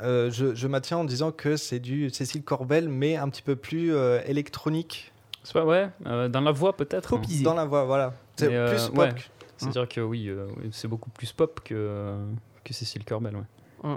[0.01, 3.55] euh, je, je maintiens en disant que c'est du Cécile Corbel, mais un petit peu
[3.55, 7.17] plus euh, électronique C'est ouais, euh, dans la voix peut-être.
[7.19, 8.13] Trop dans la voix, voilà.
[8.35, 8.97] C'est euh, plus pop.
[8.97, 9.13] ouais.
[9.57, 12.17] C'est-à-dire que oui, euh, oui, c'est beaucoup plus pop que,
[12.63, 13.35] que Cécile Corbel.
[13.83, 13.89] Ouais.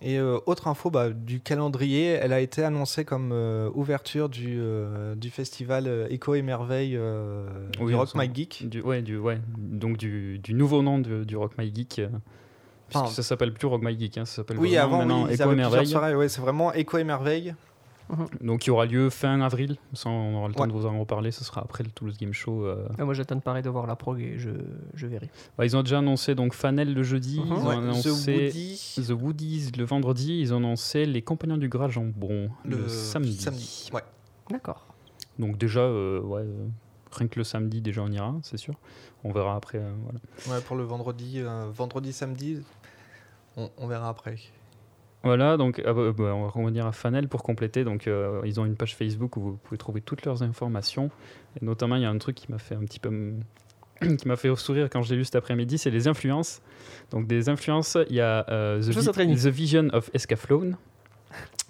[0.00, 4.58] Et euh, autre info bah, du calendrier, elle a été annoncée comme euh, ouverture du,
[4.60, 6.98] euh, du festival Echo et Merveille
[7.80, 8.68] Oui, du Rock My Geek.
[8.68, 12.00] Du, ouais, du, ouais, donc du, du nouveau nom de- du Rock My Geek.
[12.88, 15.52] puisque ça s'appelle plus Rock My Geek, hein, ça s'appelle Oui, avant, maintenant oui, avaient
[15.52, 16.14] et Merveille.
[16.16, 17.54] Ouais, c'est vraiment Echo et Merveille.
[18.40, 19.76] Donc il y aura lieu fin avril.
[19.94, 20.68] Ça, on aura le temps Ouais.
[20.68, 21.30] de vous en reparler.
[21.30, 22.66] Ce sera après le Toulouse Game Show.
[22.66, 22.86] euh.
[22.98, 24.50] Ah, moi j'attends de pareil de voir la prog et je,
[24.94, 25.30] je verrai.
[25.58, 27.40] Ouais, ils ont déjà annoncé donc Fanel le jeudi.
[27.40, 27.46] Mhm.
[27.46, 30.40] Ils ont Ouais, annoncé The Woody The Woodies le vendredi.
[30.40, 33.88] Ils ont annoncé les Compagnons du Gras Jambon le, samedi.
[33.92, 34.02] Ouais.
[34.50, 34.86] D'accord.
[35.38, 36.66] Donc déjà, euh, ouais, euh,
[37.12, 38.74] rien que le samedi, déjà on ira, c'est sûr.
[39.24, 39.78] On verra après.
[39.78, 40.18] euh, voilà.
[40.58, 42.58] Ouais, pour le vendredi, euh, vendredi, samedi,
[43.56, 44.36] on, on verra après.
[45.24, 47.84] Voilà, donc ah bah, bah, on va revenir à Fanel pour compléter.
[47.84, 51.10] Donc euh, ils ont une page Facebook où vous pouvez trouver toutes leurs informations.
[51.60, 53.10] Et notamment, il y a un truc qui m'a fait un petit peu
[54.18, 56.60] qui m'a fait sourire quand je l'ai lu cet après-midi, c'est les influences.
[57.10, 59.36] Donc des influences, il y a euh, The, Vi-.
[59.36, 60.76] The Vision of Escaflowne,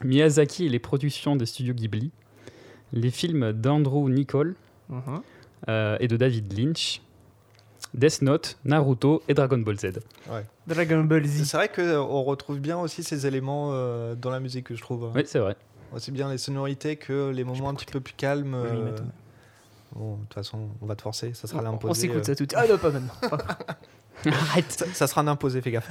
[0.02, 2.10] Miyazaki et les productions des studios Ghibli,
[2.92, 4.54] les films d'Andrew Niccol
[4.88, 5.20] Mhm.
[5.68, 7.00] euh, et de David Lynch,
[7.94, 10.00] Death Note, Naruto et Dragon Ball Z.
[10.66, 11.44] Dragon Ball Z.
[11.44, 15.10] C'est vrai qu'on retrouve bien aussi ces éléments euh, dans la musique que je trouve.
[15.14, 15.56] Oui, c'est vrai.
[15.94, 18.54] Aussi bien les sonorités que les moments un petit peu plus calmes.
[18.54, 18.96] Euh.
[19.94, 21.90] Bon, de toute façon, on va te forcer, ça sera l'imposé.
[21.90, 22.54] on s'écoute euh, ça tout de suite.
[22.56, 23.12] Ah non, pas maintenant.
[24.26, 24.72] Arrête.
[24.72, 25.90] Ça, ça sera un imposé, fais gaffe.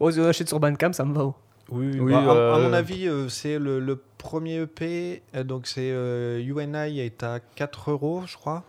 [0.00, 1.22] Oh, je l'achète sur Bandcamp, ça me va.
[1.24, 1.34] oh.
[1.70, 5.44] Oui, Oui, bah, à- à, euh, mon avis, euh, c'est le, le premier EP, euh,
[5.44, 8.64] donc c'est euh, UNI est à 4 euros, je crois.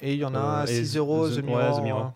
[0.00, 1.78] Et il y en a Euh, à et 6 euros, The- ouais, Mirror.
[1.78, 2.12] The Mirror.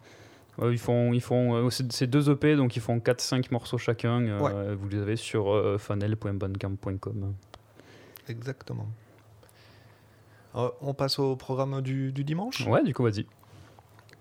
[0.59, 4.21] Ouais, ils font, ils font euh, c'est deux EP, donc ils font 4-5 morceaux chacun.
[4.23, 7.35] euh, Vous les avez sur euh, funnel.bandcamp.com.
[8.29, 8.87] Exactement.
[10.55, 12.67] Euh, on passe au programme du, du dimanche.
[12.67, 13.27] Ouais, du coup, vas-y.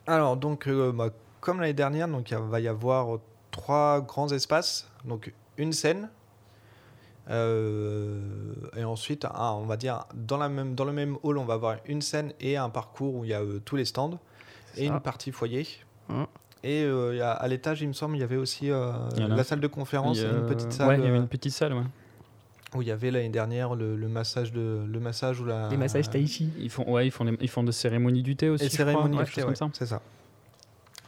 [0.08, 1.10] Alors, donc, euh, bah,
[1.41, 3.19] comme l'année dernière, donc, il va y avoir
[3.52, 4.89] trois grands espaces.
[5.04, 6.10] Donc, une scène.
[7.31, 8.19] Euh,
[8.77, 11.55] et ensuite, un- on va dire, dans, la même, dans le même hall, on va
[11.55, 14.19] avoir une scène et un parcours où il y a euh, tous les stands.
[14.77, 14.93] Et ça.
[14.93, 15.67] une partie foyer.
[16.09, 16.25] Mhm.
[16.63, 18.91] Et euh, il y a- à l'étage, il me semble, il y avait aussi euh,
[19.17, 21.53] y la salle de conférence, a- une petite salle Ouais, il y avait une petite
[21.53, 21.83] salle, ouais.
[22.75, 25.77] où il y avait l'année dernière le, le massage de le massage ou la Les
[25.77, 26.49] massages tai chi.
[26.59, 28.65] Ils font, ouais, ils font, des, ils font des cérémonies du thé aussi.
[28.65, 29.69] Et je crois, cérémonie quelque du chose thé, comme ouais, ça.
[29.73, 30.01] c'est ça.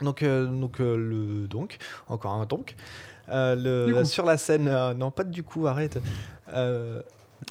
[0.03, 2.75] Donc, euh, donc euh, le donc encore un donc.
[3.29, 5.97] Euh, le- sur la scène non pas du coup arrête.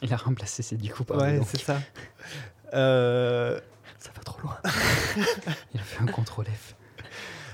[0.02, 1.76] Il a remplacé ses du coup par ouais c'est ça.
[2.74, 3.60] Euh,
[3.98, 4.56] Ça va trop loin.
[5.74, 6.74] Il a fait un contrôle F.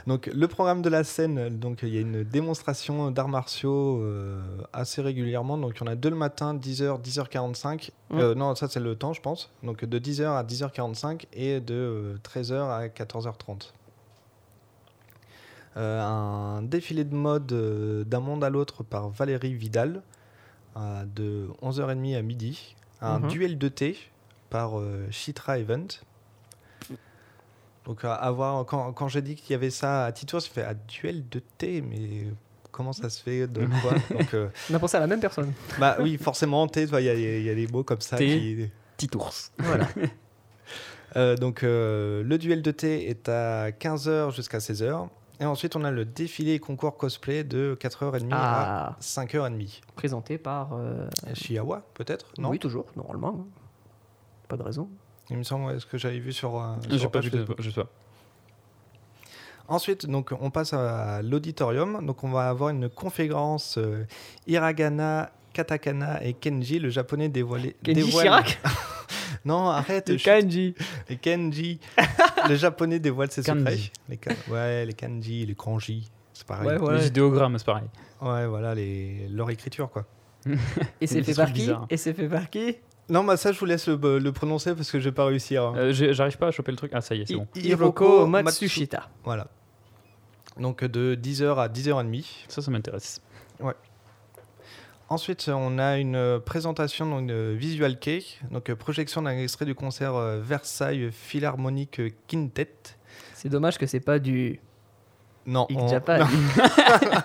[0.07, 4.41] donc le programme de la scène donc il y a une démonstration d'arts martiaux euh,
[4.73, 5.59] assez régulièrement.
[5.59, 8.19] Donc il y en a deux le matin 10h 10h45 Mm.
[8.21, 9.51] Euh, non ça c'est le temps je pense.
[9.65, 13.73] Donc de 10h à 10h45 et de euh, 13h à 14h30
[15.79, 20.03] Euh, un défilé de mode euh, d'un monde à l'autre par Valérie Vidal
[20.77, 22.75] euh, de 11h30 à midi.
[23.01, 23.29] Un Mhm.
[23.29, 23.97] duel de thé
[24.51, 25.87] par euh, Chitra Event.
[27.85, 30.49] Donc à, à voir, quand, quand j'ai dit qu'il y avait ça à Titours, j'ai
[30.51, 32.27] fait un duel de thé, mais
[32.71, 34.35] comment ça se fait de quoi Donc,
[34.71, 35.53] On a pensé à la même personne.
[35.79, 38.27] bah oui, forcément, thé, il y, a- il y a des mots comme ça Thé.
[38.27, 38.71] qui...
[38.97, 39.53] Petit ours.
[39.59, 39.87] Voilà.
[41.17, 45.09] Euh, donc euh, le duel de thé est à 15h jusqu'à 16h.
[45.41, 49.81] Et ensuite, on a le défilé concours cosplay de 4h30 à Ah, 5h30.
[49.95, 50.71] présenté par.
[50.73, 53.37] euh, Chihuahua, peut-être Non oui, toujours, normalement.
[53.41, 53.47] hein.
[54.49, 54.89] Pas de raison.
[55.31, 56.61] Il me semble, est-ce que j'avais vu sur.
[56.61, 57.31] euh, J'ai sur pas je
[57.71, 57.87] sais pas.
[59.69, 62.05] Ensuite, donc, on passe à l'auditorium.
[62.07, 64.05] Donc, on va avoir une conférence euh,
[64.47, 67.77] Hiragana, Katakana et Kenji, le japonais dévoilé.
[67.85, 68.59] Kenji dévoile- Chirac
[69.45, 70.09] Non, arrête.
[70.09, 70.25] Le chut.
[70.25, 70.75] kanji.
[71.09, 71.81] Les Kenji.
[72.49, 73.61] le japonais dévoile ses Kanji.
[73.61, 73.93] secrets.
[74.09, 76.11] Les kan- Ouais, les kanji, les kanji.
[76.33, 76.69] C'est pareil.
[76.69, 76.99] Ouais, voilà.
[76.99, 77.89] Les idéogrammes, c'est pareil.
[78.21, 79.29] Ouais, voilà, les...
[79.31, 80.05] leur écriture, quoi.
[81.01, 81.71] Et c'est fait par qui.
[81.91, 82.77] Et c'est fait par qui
[83.09, 85.63] Non, bah ça, je vous laisse le, le prononcer parce que je vais pas réussir.
[85.65, 85.75] hein.
[85.77, 86.93] Euh, J'arrive pas à choper le truc.
[86.95, 87.47] Ah, ça y est, c'est bon.
[87.55, 89.09] Hiroko Matsushita.
[89.25, 89.49] Voilà.
[90.59, 92.25] Donc de 10h à 10h30.
[92.49, 93.21] Ça, ça m'intéresse.
[95.11, 99.65] Ensuite, on a une euh, présentation donc, de Visual Kei, donc euh, projection d'un extrait
[99.65, 102.75] du concert euh, Versailles Philharmonique Quintet.
[103.33, 104.61] C'est dommage que c'est pas du
[105.47, 106.19] Non, X on- Japan.
[106.19, 106.27] non,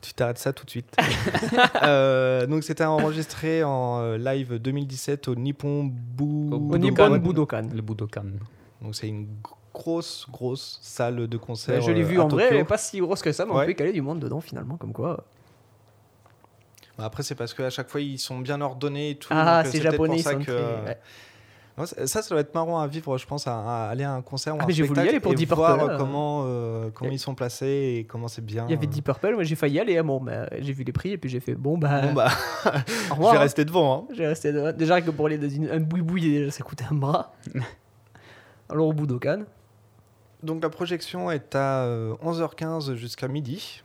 [0.00, 0.92] tu t'arrêtes ça tout de suite.
[1.82, 7.10] Euh, donc c'était enregistré en live 2017 au Nippon Bu- Au Budokan.
[7.10, 7.62] Nippon Budokan.
[7.74, 8.24] Le Budokan.
[8.82, 9.28] Donc c'est une
[9.72, 11.76] grosse, grosse salle de concert.
[11.76, 13.56] Ouais, je l'ai vu en vrai, elle est pas si grosse que ça, mais on
[13.56, 13.66] Ouais.
[13.66, 15.24] peut caler du monde dedans finalement, comme quoi.
[16.98, 19.28] Bah, Après, c'est parce qu'à chaque fois, ils sont bien ordonnés et tout.
[19.30, 21.00] Ah, euh, c'est japonais, pour ils ça sont que, très-
[21.80, 24.54] euh, ça, ça doit être marrant à vivre, je pense, à, aller à un concert
[24.54, 25.98] ou Ah, un mais j'ai voulu y spectacle aller pour et Deep voir Purple, là.
[25.98, 28.64] comment, euh, comment ils sont placés et comment c'est bien.
[28.68, 30.84] Il y avait Deep Purple, moi j'ai failli y aller, hein, bon, bah, j'ai vu
[30.84, 32.02] les prix et puis j'ai fait bon bah.
[32.02, 32.28] Bon, bah,
[32.64, 32.68] au
[33.08, 33.40] je revoir, vais hein.
[33.42, 34.06] rester devant.
[34.08, 34.14] hein.
[34.16, 34.70] J'ai resté devant.
[34.72, 37.34] Déjà que pour aller dans une- un boui-boui, ça coûtait un bras.
[38.68, 39.40] Alors au Budokan.
[40.44, 43.82] Donc, la projection est à euh, 11h15 jusqu'à midi.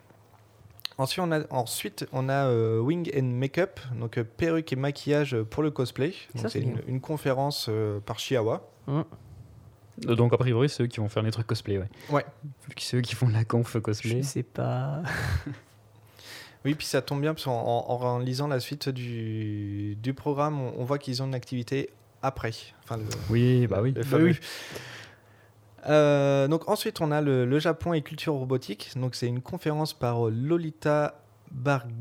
[1.00, 5.36] Ensuite, on a, ensuite, on a euh, Wing and Makeup, donc euh, perruque et maquillage
[5.50, 6.14] pour le cosplay.
[6.36, 8.70] C'est une, conférence euh, par Chiawa.
[8.90, 9.04] Euh,
[9.98, 11.88] Donc, a priori, c'est eux qui vont faire les trucs cosplay, ouais.
[12.10, 12.26] Ouais.
[12.78, 14.24] C'est eux qui font la conf Je cosplay.
[14.24, 15.02] sais pas.
[16.66, 17.54] Oui, puis ça tombe bien parce qu'en
[17.88, 21.90] en, en lisant la suite du, du programme, on, on voit qu'ils ont une activité
[22.22, 22.52] après.
[22.84, 23.94] Enfin, le, Oui, bah oui.
[23.96, 24.38] le Bah oui.
[25.88, 28.92] Euh, donc ensuite, on a le, le Japon et culture robotique.
[28.96, 31.92] Donc c'est une conférence par euh, Lolita Bargues,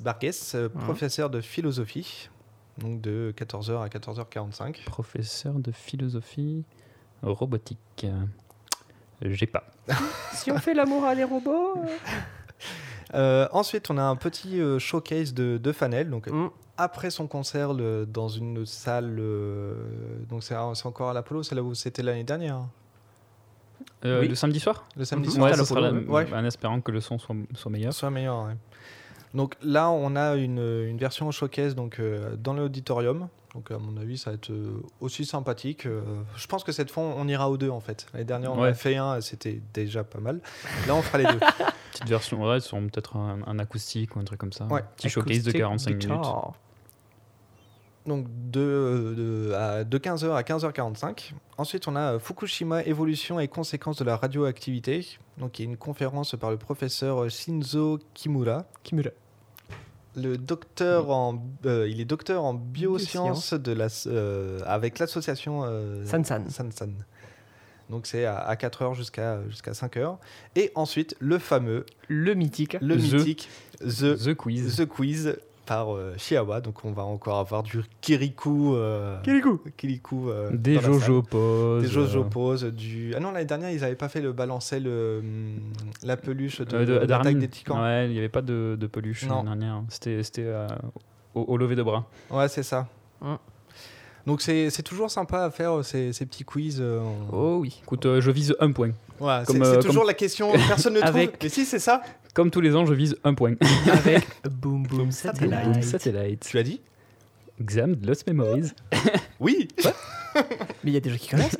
[0.00, 0.80] Bargues euh, Mhm.
[0.84, 2.28] professeur de philosophie.
[2.78, 4.84] Donc de 14h à 14h45.
[4.86, 6.64] Professeur de philosophie
[7.22, 8.06] robotique.
[9.20, 9.64] J'ai pas.
[10.32, 11.76] si on fait l'amour à les robots.
[11.78, 11.86] euh.
[13.14, 16.08] Euh, ensuite, on a un petit euh, showcase de, de Fanel.
[16.08, 16.48] Donc Mm.
[16.78, 19.18] après son concert le- dans une salle.
[19.20, 19.74] euh,
[20.30, 22.60] donc c'est c'est encore à l'Apollo, c'est là où c'était l'année dernière.
[24.04, 24.28] Euh, Oui.
[24.28, 25.34] Le samedi soir Le samedi Mhm.
[25.34, 25.50] soir.
[25.50, 26.32] Ouais, ça sera la- ouais.
[26.32, 27.92] en espérant que le son soit, soit meilleur.
[27.92, 28.44] soit meilleur.
[28.46, 28.54] ouais.
[29.34, 33.28] Donc là, on a une, une version showcase donc, euh, dans l'auditorium.
[33.54, 35.84] Donc à mon avis, ça va être euh, aussi sympathique.
[35.86, 36.00] Euh,
[36.36, 38.06] je pense que cette fois, on ira aux deux en fait.
[38.12, 40.40] L'année dernière, on en a fait un, c'était déjà pas mal.
[40.86, 41.38] Là, on fera les deux.
[41.92, 44.66] Petite version, ouais, sont peut-être un, un acoustique ou un truc comme ça.
[44.66, 44.82] Ouais.
[44.96, 46.26] Petit showcase de Acoustic 45 minutes.
[48.06, 51.32] Donc de, de, à- de 15h à 15h45.
[51.58, 55.06] Ensuite, on a euh, Fukushima, évolution et conséquences de la radioactivité.
[55.38, 58.64] Donc, il y a une conférence par le professeur Shinzo Kimura.
[58.82, 59.10] Kimura.
[60.14, 63.54] Le docteur en, euh, il est docteur en biosciences Biosciences.
[63.54, 66.50] de la, euh, avec l'association euh, Sansan.
[66.50, 66.90] Sansan.
[67.88, 70.18] Donc c'est à, à 4h jusqu'à jusqu'à 5h.
[70.56, 72.76] Et ensuite, le fameux, Le mythique.
[72.82, 73.00] le The.
[73.14, 73.48] mythique
[73.80, 74.76] The, The Quiz.
[74.76, 75.36] The Quiz
[75.66, 76.60] par euh, Shiawa.
[76.60, 78.74] Donc on va encore avoir du Kirikou.
[78.74, 79.60] euh, Kirikou.
[79.76, 80.78] Kirikou euh, Des.
[80.80, 81.82] Jojo poses.
[81.82, 83.14] Des Jojo euh, poses, du...
[83.16, 85.60] Ah non, l'année dernière, ils n'avaient pas fait le balancer le, hum,
[86.02, 87.80] la peluche de, euh, de- l'attaque des Titans.
[87.80, 89.82] Ouais, il n'y avait pas de, de peluche l'année dernière.
[89.88, 90.66] C'était c'était, euh,
[91.34, 92.06] au, au lever de bras.
[92.30, 92.88] Ouais, c'est ça.
[93.20, 93.38] Hum.
[94.26, 96.78] Donc c'est c'est toujours sympa à faire euh, ces, ces petits quiz.
[96.80, 97.80] euh, en- Oh oui.
[97.82, 98.90] Écoute, euh, je vise un point.
[99.18, 101.16] Voilà, c'est euh, toujours la question, personne ne trouve.
[101.16, 102.02] Avec- Mais si, c'est ça.
[102.34, 103.54] Comme tous les ans, je vise un point.
[103.92, 105.84] Avec Boom Boom Boom Satellite.
[105.84, 106.46] Satellite.
[106.48, 106.80] Tu as dit
[107.60, 108.70] Exam de Lost Memories.
[109.40, 109.68] Oui.
[110.34, 111.56] Mais il y a des gens qui connaissent.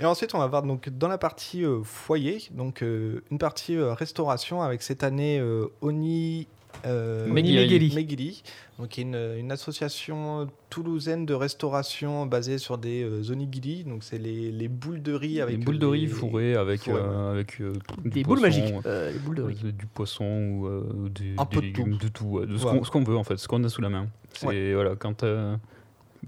[0.00, 3.76] Et ensuite, on va voir donc dans la partie euh, foyer, donc euh, une partie
[3.76, 6.48] euh, restauration avec cette année euh, Oni
[6.84, 7.62] euh, Megiri.
[7.64, 7.94] Megiri.
[7.94, 8.42] Megiri.
[8.78, 14.50] donc une, une association toulousaine de restauration basée sur des euh, onigiri, donc c'est les,
[14.52, 17.60] les boules de riz avec Des boules de riz les- fourrées avec, fourrées, euh, avec
[17.60, 17.72] euh,
[18.04, 18.74] Des boules poisson, magiques.
[18.86, 19.58] Euh, les boules de riz.
[19.64, 22.56] euh, du poisson ou euh, des, Un des peu de légumes, de tout, ouais, de
[22.56, 24.08] ce qu'on- veut en fait, ce qu'on a sous la main.
[24.34, 24.74] C'est Ouais.
[24.74, 25.56] voilà, quand euh,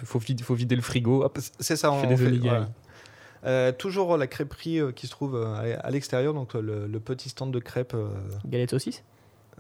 [0.05, 1.25] faut, vider, faut vider le frigo,
[1.61, 2.41] C'est ça, On fait des fait-.
[3.47, 7.29] Euh, toujours la crêperie euh, qui se trouve euh, à, l'extérieur, donc le, le petit
[7.29, 7.95] stand de crêpes.
[7.95, 8.09] euh,
[8.47, 9.05] Galette saucisse?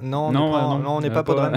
[0.00, 1.56] Non, on Non, pas, non, non, on n'est euh, pas pas- Podren.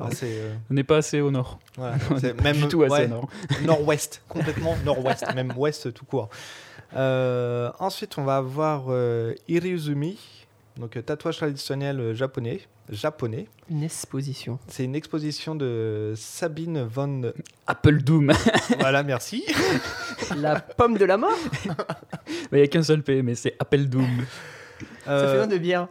[0.00, 1.58] Ah, c'est, euh, on n'est pas assez au nord.
[1.76, 3.28] voilà, c'est pas même du tout assez ouais, au nord.
[3.64, 6.28] nord-ouest, complètement nord-ouest, même ouest tout court.
[6.94, 10.18] Euh, ensuite, on va avoir euh, Iriuzumi,
[10.78, 12.60] donc tatouage traditionnel japonais.
[12.90, 13.46] japonais.
[13.70, 14.58] Une exposition.
[14.68, 17.32] C'est une exposition de Sabine von.
[17.66, 18.32] Apple Doom.
[18.78, 19.44] voilà, merci.
[20.36, 21.38] La pomme de la mort
[22.52, 24.06] Il n'y a qu'un seul P, mais c'est Apple Doom.
[25.04, 25.88] Ça Euh, fait un de bien.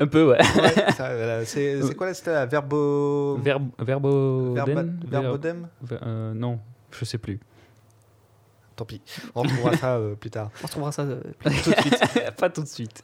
[0.00, 0.38] Un peu, ouais.
[0.38, 3.36] ouais, ça, c'est c'est quoi là C'était la verbo.
[3.36, 4.54] Verb, verbo.
[4.54, 6.58] Verba- den Verbodem Ver- euh, Non,
[6.90, 7.38] je sais plus.
[8.76, 9.02] Tant pis,
[9.34, 10.50] on retrouvera ça euh, plus tard.
[10.62, 12.30] On retrouvera ça euh, plus Tout de suite.
[12.38, 13.02] pas tout de suite.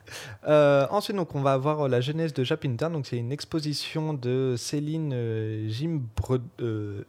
[0.49, 2.91] Euh, ensuite, donc, on va avoir euh, la genèse de Japintown.
[2.93, 6.45] Donc, c'est une exposition de Céline euh, Gimbrode.
[6.61, 7.05] euh,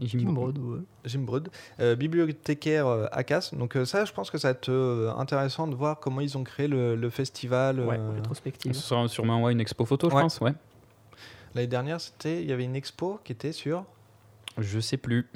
[0.00, 0.54] Gimbrode.
[0.54, 0.80] Kimbrod, ouais.
[1.04, 1.48] Gimbrode,
[1.80, 3.54] euh, bibliothécaire euh, à Casse.
[3.54, 6.36] Donc euh, ça, je pense que ça va être euh, intéressant de voir comment ils
[6.38, 7.80] ont créé le, le festival.
[7.80, 8.72] Ouais, rétrospective.
[8.72, 10.22] Ce sera sûrement ouais, une expo photo, je Ouais.
[10.22, 10.40] pense.
[10.40, 10.52] Ouais.
[11.54, 13.84] L'année dernière, c'était, il y avait une expo qui était sur,
[14.58, 15.26] Je sais plus.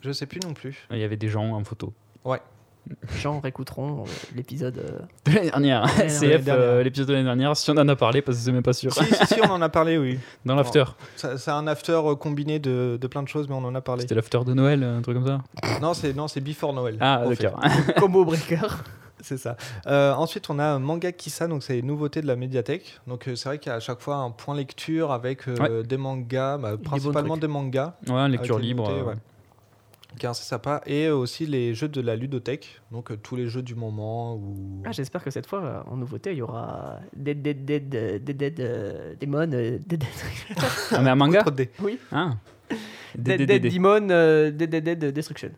[0.00, 0.86] je sais plus non plus.
[0.90, 1.92] Il y avait des gens en photo.
[3.20, 4.78] Jean réécouteront euh, l'épisode.
[4.78, 5.84] euh, De l'année dernière.
[5.96, 8.62] CF, euh, l'épisode de l'année dernière, si on en a parlé, parce que c'est même
[8.62, 8.92] pas sûr.
[8.92, 10.18] si, si, si, on en a parlé, oui.
[10.44, 10.84] Dans l'after.
[11.16, 14.02] Ça- C'est un after combiné de, de plein de choses, mais on en a parlé.
[14.02, 15.40] C'était l'after de Noël, un truc comme ça.
[15.80, 16.96] Non, c'est non, c'est Before Noël.
[17.00, 17.60] Ah, d'accord.
[17.98, 18.66] Combo breaker.
[19.22, 19.56] C'est ça.
[19.86, 23.00] Euh, ensuite, on a Manga Kissa, donc c'est les nouveautés de la médiathèque.
[23.06, 25.82] Donc euh, c'est vrai qu'il y a à chaque fois un point lecture avec euh,
[25.82, 27.94] des mangas, bah, principalement des mangas.
[28.08, 28.84] Ouais, lecture les libre.
[28.88, 29.14] nouveautés, euh, ouais.
[30.18, 30.80] Qui est assez sympa.
[30.86, 34.34] Et euh, aussi les jeux de la ludothèque, donc euh, tous les jeux du moment.
[34.36, 34.82] Ou...
[34.84, 38.18] Ah, J'espère que cette fois, euh, en nouveauté, il y aura Dead Dead Dead euh,
[38.18, 39.50] Dead Dead euh, Demon.
[39.52, 40.08] euh, Dead Dead.
[40.92, 41.44] Ah, mais un manga.
[41.80, 41.98] Oui.
[42.12, 42.34] Ah.
[43.16, 44.08] Dead Dead, Dead Dead, Demon.
[44.10, 45.50] euh, Dead Dead Dead Destruction.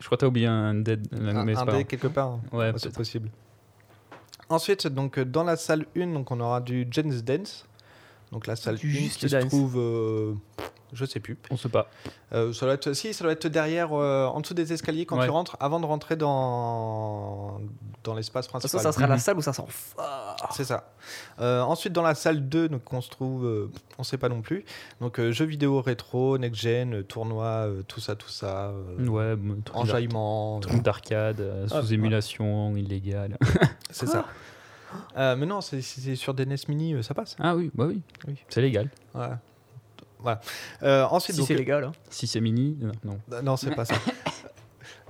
[0.00, 1.06] Je crois que t'as oublié un Dead.
[1.12, 1.84] Un, mais c'est un pas dé grave.
[1.86, 2.28] quelque part.
[2.32, 2.40] hein.
[2.52, 2.96] Ouais, c'est peut-être.
[2.96, 3.30] possible.
[4.48, 7.66] Ensuite, donc, euh, dans la salle 1, donc, on aura du Jen's Dance.
[8.32, 9.46] Donc la salle Du 1 Just qui se Dance.
[9.48, 10.34] trouve, euh,
[10.94, 11.36] je sais plus.
[11.50, 11.88] On sait pas.
[12.32, 15.18] Euh, ça doit être, si, ça doit être derrière, euh, en dessous des escaliers quand
[15.18, 15.24] Ouais.
[15.26, 17.60] tu rentres, avant de rentrer dans,
[18.04, 18.80] dans l'espace De toute principal.
[18.80, 19.20] façon, ça sera la Mhm.
[19.20, 20.36] salle où ça sent fort.
[20.52, 20.90] C'est ça.
[21.40, 24.40] Euh, ensuite, dans la salle 2, donc, on se trouve, euh, on sait pas non
[24.42, 24.64] plus.
[25.00, 28.68] Donc, euh, jeux vidéo rétro, next-gen, tournoi, euh, tout ça, tout ça.
[28.68, 29.36] euh, Ouais,
[29.74, 30.60] enjaillement.
[30.60, 33.36] truc d'arcade, euh, Ah, sous émulation, illégale.
[33.90, 34.24] C'est ça.
[35.16, 35.80] Euh, mais non, c'est-
[36.14, 37.36] sur des NES Mini, ça passe.
[37.40, 38.00] Ah oui, bah oui.
[38.28, 38.36] Oui.
[38.48, 38.90] C'est légal.
[39.14, 39.26] Ouais.
[40.24, 40.40] Voilà.
[40.82, 41.84] Euh, ensuite, Si c'est légal.
[41.84, 41.92] hein.
[42.10, 43.18] Si c'est mini, euh, non.
[43.32, 43.94] Euh, Non, c'est pas ça.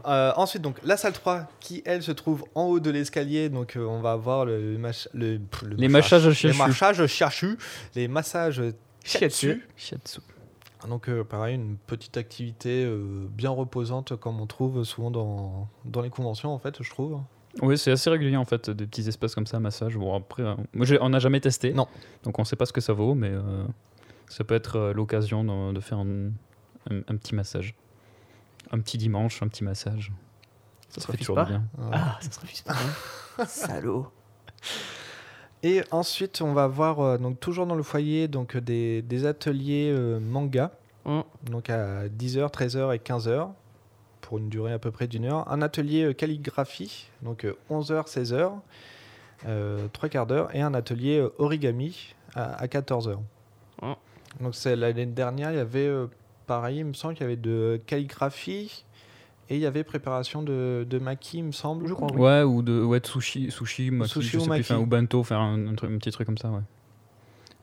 [0.06, 3.74] Euh, ensuite, donc la salle 3 qui elle se trouve en haut de l'escalier, donc
[3.76, 7.58] euh, on va avoir le, mach- le, pff, le Les massage- massages les massages
[7.94, 8.62] les massages
[9.02, 9.66] Shiatsu.
[9.76, 10.20] Shiatsu.
[10.86, 16.02] Donc euh, pareil, une petite activité euh, bien reposante comme on trouve souvent dans, dans
[16.02, 17.18] les conventions en fait, je trouve.
[17.62, 19.96] Oui, c'est assez régulier en fait, des petits espaces comme ça, massage.
[19.96, 21.72] Bon, après, euh, moi, on n'a jamais testé.
[21.72, 21.86] Non.
[22.24, 23.64] Donc on sait pas ce que ça vaut, mais euh,
[24.28, 26.28] ça peut être euh, l'occasion de, de faire un,
[26.90, 27.74] un- un petit massage.
[28.72, 30.10] Un petit dimanche, un petit massage.
[30.88, 31.44] Ça se fait refuse toujours pas.
[31.44, 31.62] bien.
[31.78, 31.90] Ouais.
[31.92, 32.72] Ah, ça se refuse pas.
[32.74, 33.44] hein.
[33.48, 34.06] Salaud.
[35.62, 39.26] Et ensuite, on va voir, euh, donc toujours dans le foyer, donc, euh, des, des
[39.26, 40.70] ateliers euh, manga,
[41.06, 41.20] Mm.
[41.50, 43.50] donc à 10h, 13h et 15h,
[44.22, 45.50] pour une durée à peu près d'une heure.
[45.52, 48.52] Un atelier euh, calligraphie, donc 11h, 16h,
[49.46, 53.18] euh, trois quarts d'heure, et un atelier euh, origami à, à 14h.
[53.82, 53.92] Mm.
[54.40, 56.06] Donc c'est l'année dernière, il y avait, euh,
[56.46, 58.84] pareil, il me semble qu'il y avait de calligraphie,
[59.50, 61.86] et il y avait préparation de, de maki, il me semble.
[61.86, 62.20] Je crois, oui.
[62.20, 65.40] Ouais, ou de, ouais, de sushi, sushi, maki, Sushi je ou plus, ou bento, faire
[65.40, 66.60] un, un truc- un petit truc comme ça, ouais.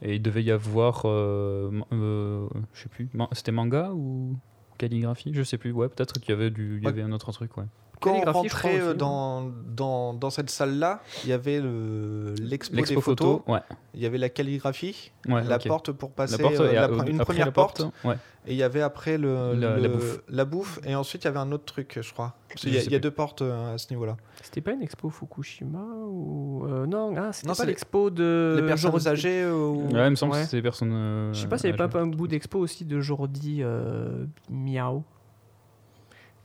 [0.04, 4.36] Et il devait y avoir, euh, euh, je sais plus, c'était manga ou
[4.78, 6.92] calligraphie, je sais plus, ouais, peut-être qu'il y avait du, il y Ouais.
[6.92, 7.66] avait un autre truc, ouais.
[8.02, 12.76] Quand on crois rentrait euh, dans, dans, dans cette salle-là, il y avait le- l'expo
[12.76, 13.04] des photos,
[13.42, 13.60] photo, ouais,
[13.94, 17.08] il y avait la calligraphie, ouais, la porte pour passer, la porte, euh, la pre-
[17.08, 18.16] une première la porte, ouais.
[18.48, 20.20] et il y avait après le, La- le- la bouffe.
[20.30, 22.34] la bouffe, et ensuite il y avait un autre truc, je crois.
[22.64, 24.18] Y a, il y a deux portes euh, à ce niveau-là.
[24.42, 28.66] C'était pas une expo Fukushima ou euh, non ah, c'était pas c'est l'expo de Les
[28.68, 30.40] personnes Jordi- âgées ou- Ouais, il me semble Ouais.
[30.40, 30.92] que c'était des personnes.
[30.92, 34.26] euh, Je sais pas s'il y avait pas un bout d'expo aussi de Jordi euh,
[34.50, 35.04] Miao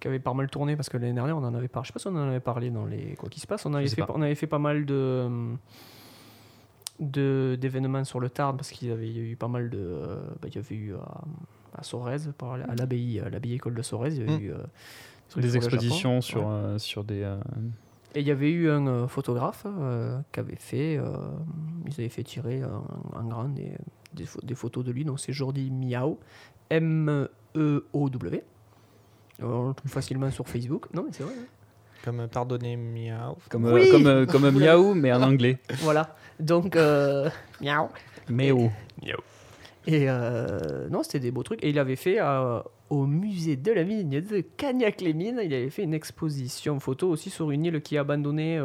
[0.06, 1.84] qui avait pas mal tourné parce que l'année dernière on en avait parlé.
[1.84, 3.66] Je sais pas si on en avait parlé dans les quoi qui se passe.
[3.66, 4.12] On avait fait pas.
[4.14, 5.28] on avait fait pas mal de
[6.98, 10.48] de d'événements sur le Tarn parce qu'il y avait eu pas mal de euh, bah,
[10.48, 11.20] il y avait eu à,
[11.78, 14.44] à Sorèze par- à l'abbaye à l'abbaye école de Sorèze il y avait Mm.
[14.46, 14.56] eu euh,
[15.36, 15.56] Des Japon.
[15.56, 16.46] expositions sur, Ouais.
[16.52, 17.22] euh, sur des.
[17.22, 17.36] euh,
[18.14, 21.16] Et il y avait eu un euh, photographe euh, qui avait fait, euh,
[21.86, 23.72] ils avaient fait tirer en, grand des,
[24.14, 25.04] des, des photos de lui.
[25.04, 26.18] Donc c'est Jordi Miao,
[26.70, 28.42] M-E-O-W.
[29.66, 30.86] On le trouve facilement sur Facebook.
[30.94, 31.32] Non, mais c'est vrai.
[31.36, 31.44] hein.
[32.04, 33.36] Comme euh, pardonnez miaou.
[33.50, 35.58] comme, Oui euh, comme, euh, comme miaou, mais en anglais.
[35.80, 36.14] Voilà.
[36.38, 37.28] Donc, euh,
[37.60, 37.88] Miao.
[38.28, 38.70] Méo.
[39.88, 41.62] Et euh, non, c'était des beaux trucs.
[41.64, 45.82] Et il avait fait euh, au musée de la mine de Cagnac-les-Mines, il avait fait
[45.82, 48.60] une exposition photo aussi sur une île qui est abandonnée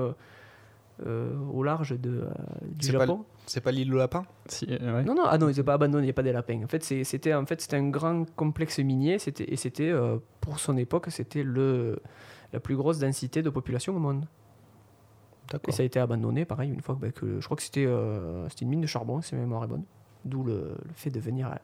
[1.05, 2.29] euh, au large de, euh,
[2.63, 3.25] du Japon.
[3.45, 5.03] C'est pas l'île au lapin Si, euh, ouais.
[5.03, 6.61] Non, non, ah non, ils n'étaient pas abandonnés, il n'y a pas des lapins.
[6.63, 10.59] En fait, c'était en fait, c'était un grand complexe minier, c'était, et c'était, euh, pour
[10.59, 11.99] son époque, c'était le,
[12.53, 14.25] la plus grosse densité de population au monde.
[15.67, 17.85] Et ça a été abandonné, pareil, une fois que, bah, que- je crois que c'était,
[17.85, 19.83] euh, c'était une mine de charbon, si ma mémoire est bonne.
[20.23, 20.53] D'où le,
[20.85, 21.57] le fait de venir à, À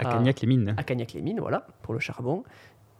[0.00, 0.04] Ah.
[0.12, 0.74] Cagnac-les-Mines.
[0.76, 2.44] à Cagnac-les-Mines, voilà, pour le charbon.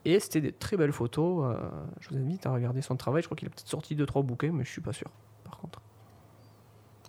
[0.05, 1.45] Et c'était des très belles photos.
[1.57, 1.69] euh,
[2.01, 3.23] je vous invite à regarder son travail.
[3.23, 5.09] Je crois qu'il a peut-être sorti deux trois bouquins, mais je suis pas sûr.
[5.45, 5.81] Par contre.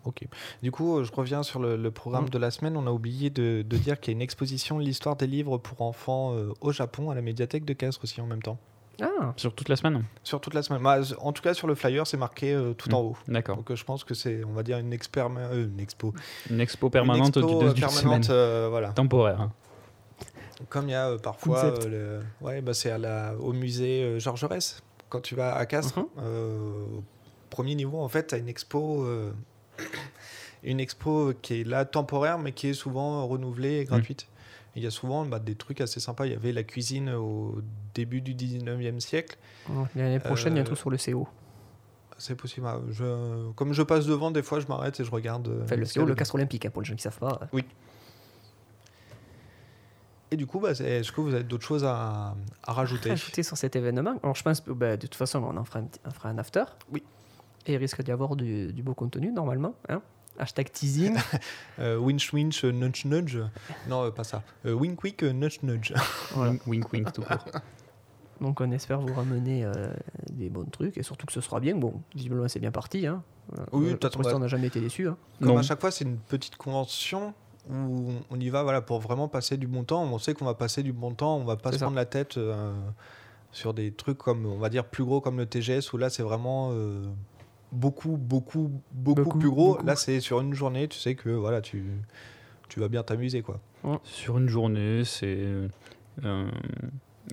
[0.06, 0.26] Ok.
[0.64, 2.30] Du coup, euh, je reviens sur le, le programme Mm.
[2.30, 2.78] de la semaine.
[2.78, 5.82] On a oublié de, de dire qu'il y a une exposition L'histoire des livres pour
[5.82, 8.58] enfants euh, au Japon, à la médiathèque de Castres aussi en même temps.
[9.02, 10.82] Ah, Sur toute la semaine Sur toute la semaine.
[10.84, 12.94] Bah, en tout cas, sur le flyer, c'est marqué euh, tout Mm.
[12.96, 13.18] en haut.
[13.28, 13.58] D'accord.
[13.58, 16.14] Donc euh, je pense que c'est, on va dire, une, euh, expo.
[16.50, 18.38] Une expo permanente Une expo, du permanente, semaine.
[18.38, 18.90] euh, voilà.
[18.94, 19.40] Temporaire.
[19.42, 19.52] hein.
[20.68, 24.20] Comme il y a euh, parfois, euh, le- ouais, bah, c'est la, au musée euh,
[24.20, 24.82] Georges Jaurès.
[25.10, 27.04] Quand tu vas à Castres, au
[27.50, 29.08] premier niveau, en fait, tu as une expo,
[30.64, 34.28] une expo qui est là temporaire, mais qui est souvent renouvelée et gratuite.
[34.76, 36.26] Il y a souvent bah, des trucs assez sympas.
[36.28, 37.60] Il y avait la cuisine au
[37.96, 39.38] début du 19e siècle.
[39.96, 41.28] l'année prochaine, il y a un truc sur le CO.
[42.18, 42.68] C'est possible.
[42.70, 45.48] ah, Je, comme je passe devant, des fois, je m'arrête et je regarde.
[45.64, 47.40] Enfin, le CO, le castre olympique, hein, pour les gens qui savent pas.
[50.32, 53.58] Et du coup, bah, est-ce que vous avez d'autres choses à, à rajouter Rajouter sur
[53.58, 54.16] cet événement.
[54.22, 56.30] Alors, je pense que bah, de toute façon, on en fera un, petit- on fera
[56.30, 56.64] un after.
[56.92, 57.04] Oui.
[57.66, 59.74] Et il risque d'y avoir du, du beau contenu, normalement.
[59.90, 60.02] Hein
[60.38, 61.18] Hashtag teasing.
[61.80, 63.38] Euh, winch winch nudge nudge.
[63.88, 64.44] Non, euh, pas ça.
[64.66, 65.94] Euh, wink wink nudge nudge.
[66.34, 66.54] Voilà.
[66.68, 67.46] Wink, wink, tout court.
[68.42, 69.72] Donc, on espère vous ramener euh,
[70.32, 71.76] des bons trucs et surtout que ce sera bien.
[71.76, 73.06] Bon, visiblement, c'est bien parti.
[73.08, 73.22] Hein.
[73.58, 75.08] Euh, Oui, euh, on n'a jamais été déçus.
[75.10, 75.18] Hein.
[75.40, 75.58] Comme Non.
[75.58, 77.34] à chaque fois, c'est une petite convention
[77.70, 80.04] où on y va voilà, pour vraiment passer du bon temps.
[80.04, 81.86] On sait qu'on va passer du bon temps, on va pas se ça.
[81.86, 82.74] prendre la tête euh,
[83.52, 86.24] sur des trucs comme, on va dire, plus gros comme le TGS, où là, c'est
[86.24, 87.04] vraiment euh,
[87.72, 89.74] beaucoup, beaucoup, beaucoup, Beaucoup, plus gros.
[89.74, 89.86] beaucoup.
[89.86, 91.84] Là, c'est sur une journée, tu sais que voilà, tu,
[92.70, 93.42] tu vas bien t'amuser.
[93.42, 93.60] quoi.
[94.04, 95.68] Sur une journée, c'est euh,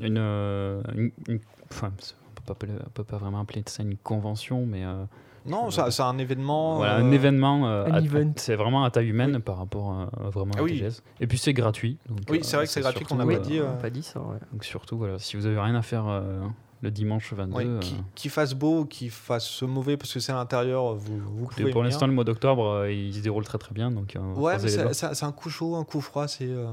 [0.01, 3.83] une, une- une- enfin, c'est- on peut pas appeler- on peut pas vraiment appeler ça
[3.83, 5.05] une convention, mais euh,
[5.48, 6.76] Non, ça- c'est un événement.
[6.76, 7.66] voilà, euh, un événement.
[7.68, 8.32] euh, un à- event.
[8.37, 10.78] C'est vraiment à taille humaine par rapport à, à vraiment Ah oui.
[10.78, 11.02] TGS.
[11.20, 11.98] Et puis c'est gratuit.
[12.09, 13.72] donc, Oui, euh, c'est vrai que c'est gratuit, qu'on n'a pas euh, dit, euh, On
[13.72, 14.38] n'a pas dit ça, ouais.
[14.53, 16.40] Donc surtout, voilà, si vous avez rien à faire euh,
[16.82, 17.80] le dimanche 22, ouais, euh,
[18.14, 21.72] qui, fasse beau, qui fasse mauvais parce que c'est à l'intérieur, vous, vous écoutez, pouvez
[21.72, 23.90] pour l'instant, le mois d'octobre, euh, il se déroule très très bien.
[23.90, 26.44] Donc, euh, Ouais, mais c'est- un coup chaud, un coup froid, c'est.
[26.49, 26.66] euh,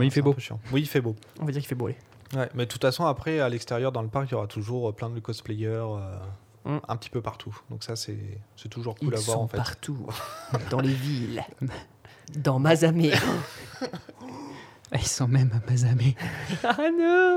[0.00, 0.34] il fait beau.
[0.72, 1.14] Oui, il fait beau.
[1.40, 1.88] On va dire qu'il fait beau.
[2.34, 4.88] Ouais, mais de toute façon, après, à l'extérieur, dans le parc, il y aura toujours
[4.88, 6.16] euh, plein de cosplayers euh,
[6.64, 6.78] Mm.
[6.88, 7.56] un petit peu partout.
[7.70, 9.56] Donc ça, c'est c'est toujours Ils cool à voir sont en fait.
[9.56, 10.06] partout.
[10.70, 11.44] dans les villes.
[12.36, 13.12] Dans Mazamé.
[14.92, 16.14] Ils sont même à Mazamé.
[16.64, 17.36] ah non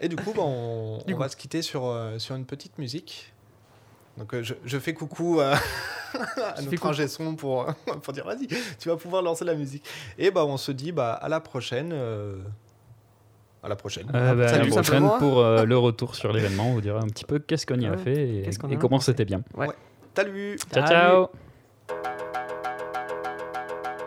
[0.00, 1.22] Et du coup, bah, on, Du on coup.
[1.22, 3.32] va se quitter sur, euh, sur une petite musique.
[4.16, 5.54] Donc euh, je, je fais coucou à,
[6.56, 7.66] à notre ingé son pour,
[8.02, 8.48] pour dire vas-y,
[8.80, 9.84] tu vas pouvoir lancer la musique.
[10.18, 11.90] Et bah on se dit bah à la prochaine.
[11.92, 12.38] euh,
[13.62, 14.06] À la prochaine.
[14.14, 14.70] Euh, bah, à Salut.
[14.70, 16.68] la prochaine pour euh, le retour sur l'événement.
[16.70, 18.12] On vous dira un petit peu qu'est-ce qu'on y a Ouais, fait
[18.46, 19.42] et, qu'on et en a comment c'était bien.
[20.14, 20.88] Salut Ciao, Salut.
[20.88, 21.26] ciao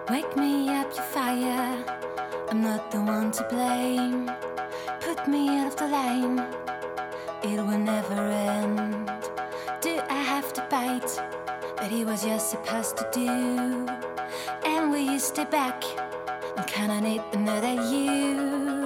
[0.09, 1.77] Wake me up, you fire.
[2.49, 4.29] I'm not the one to blame.
[4.99, 6.41] Put me out of the line.
[7.43, 8.95] It will never end.
[9.81, 11.21] Do I have to bite?
[11.77, 13.87] But it was just supposed to do.
[14.65, 15.83] And will you stay back?
[16.57, 18.80] I'm kinda need another you?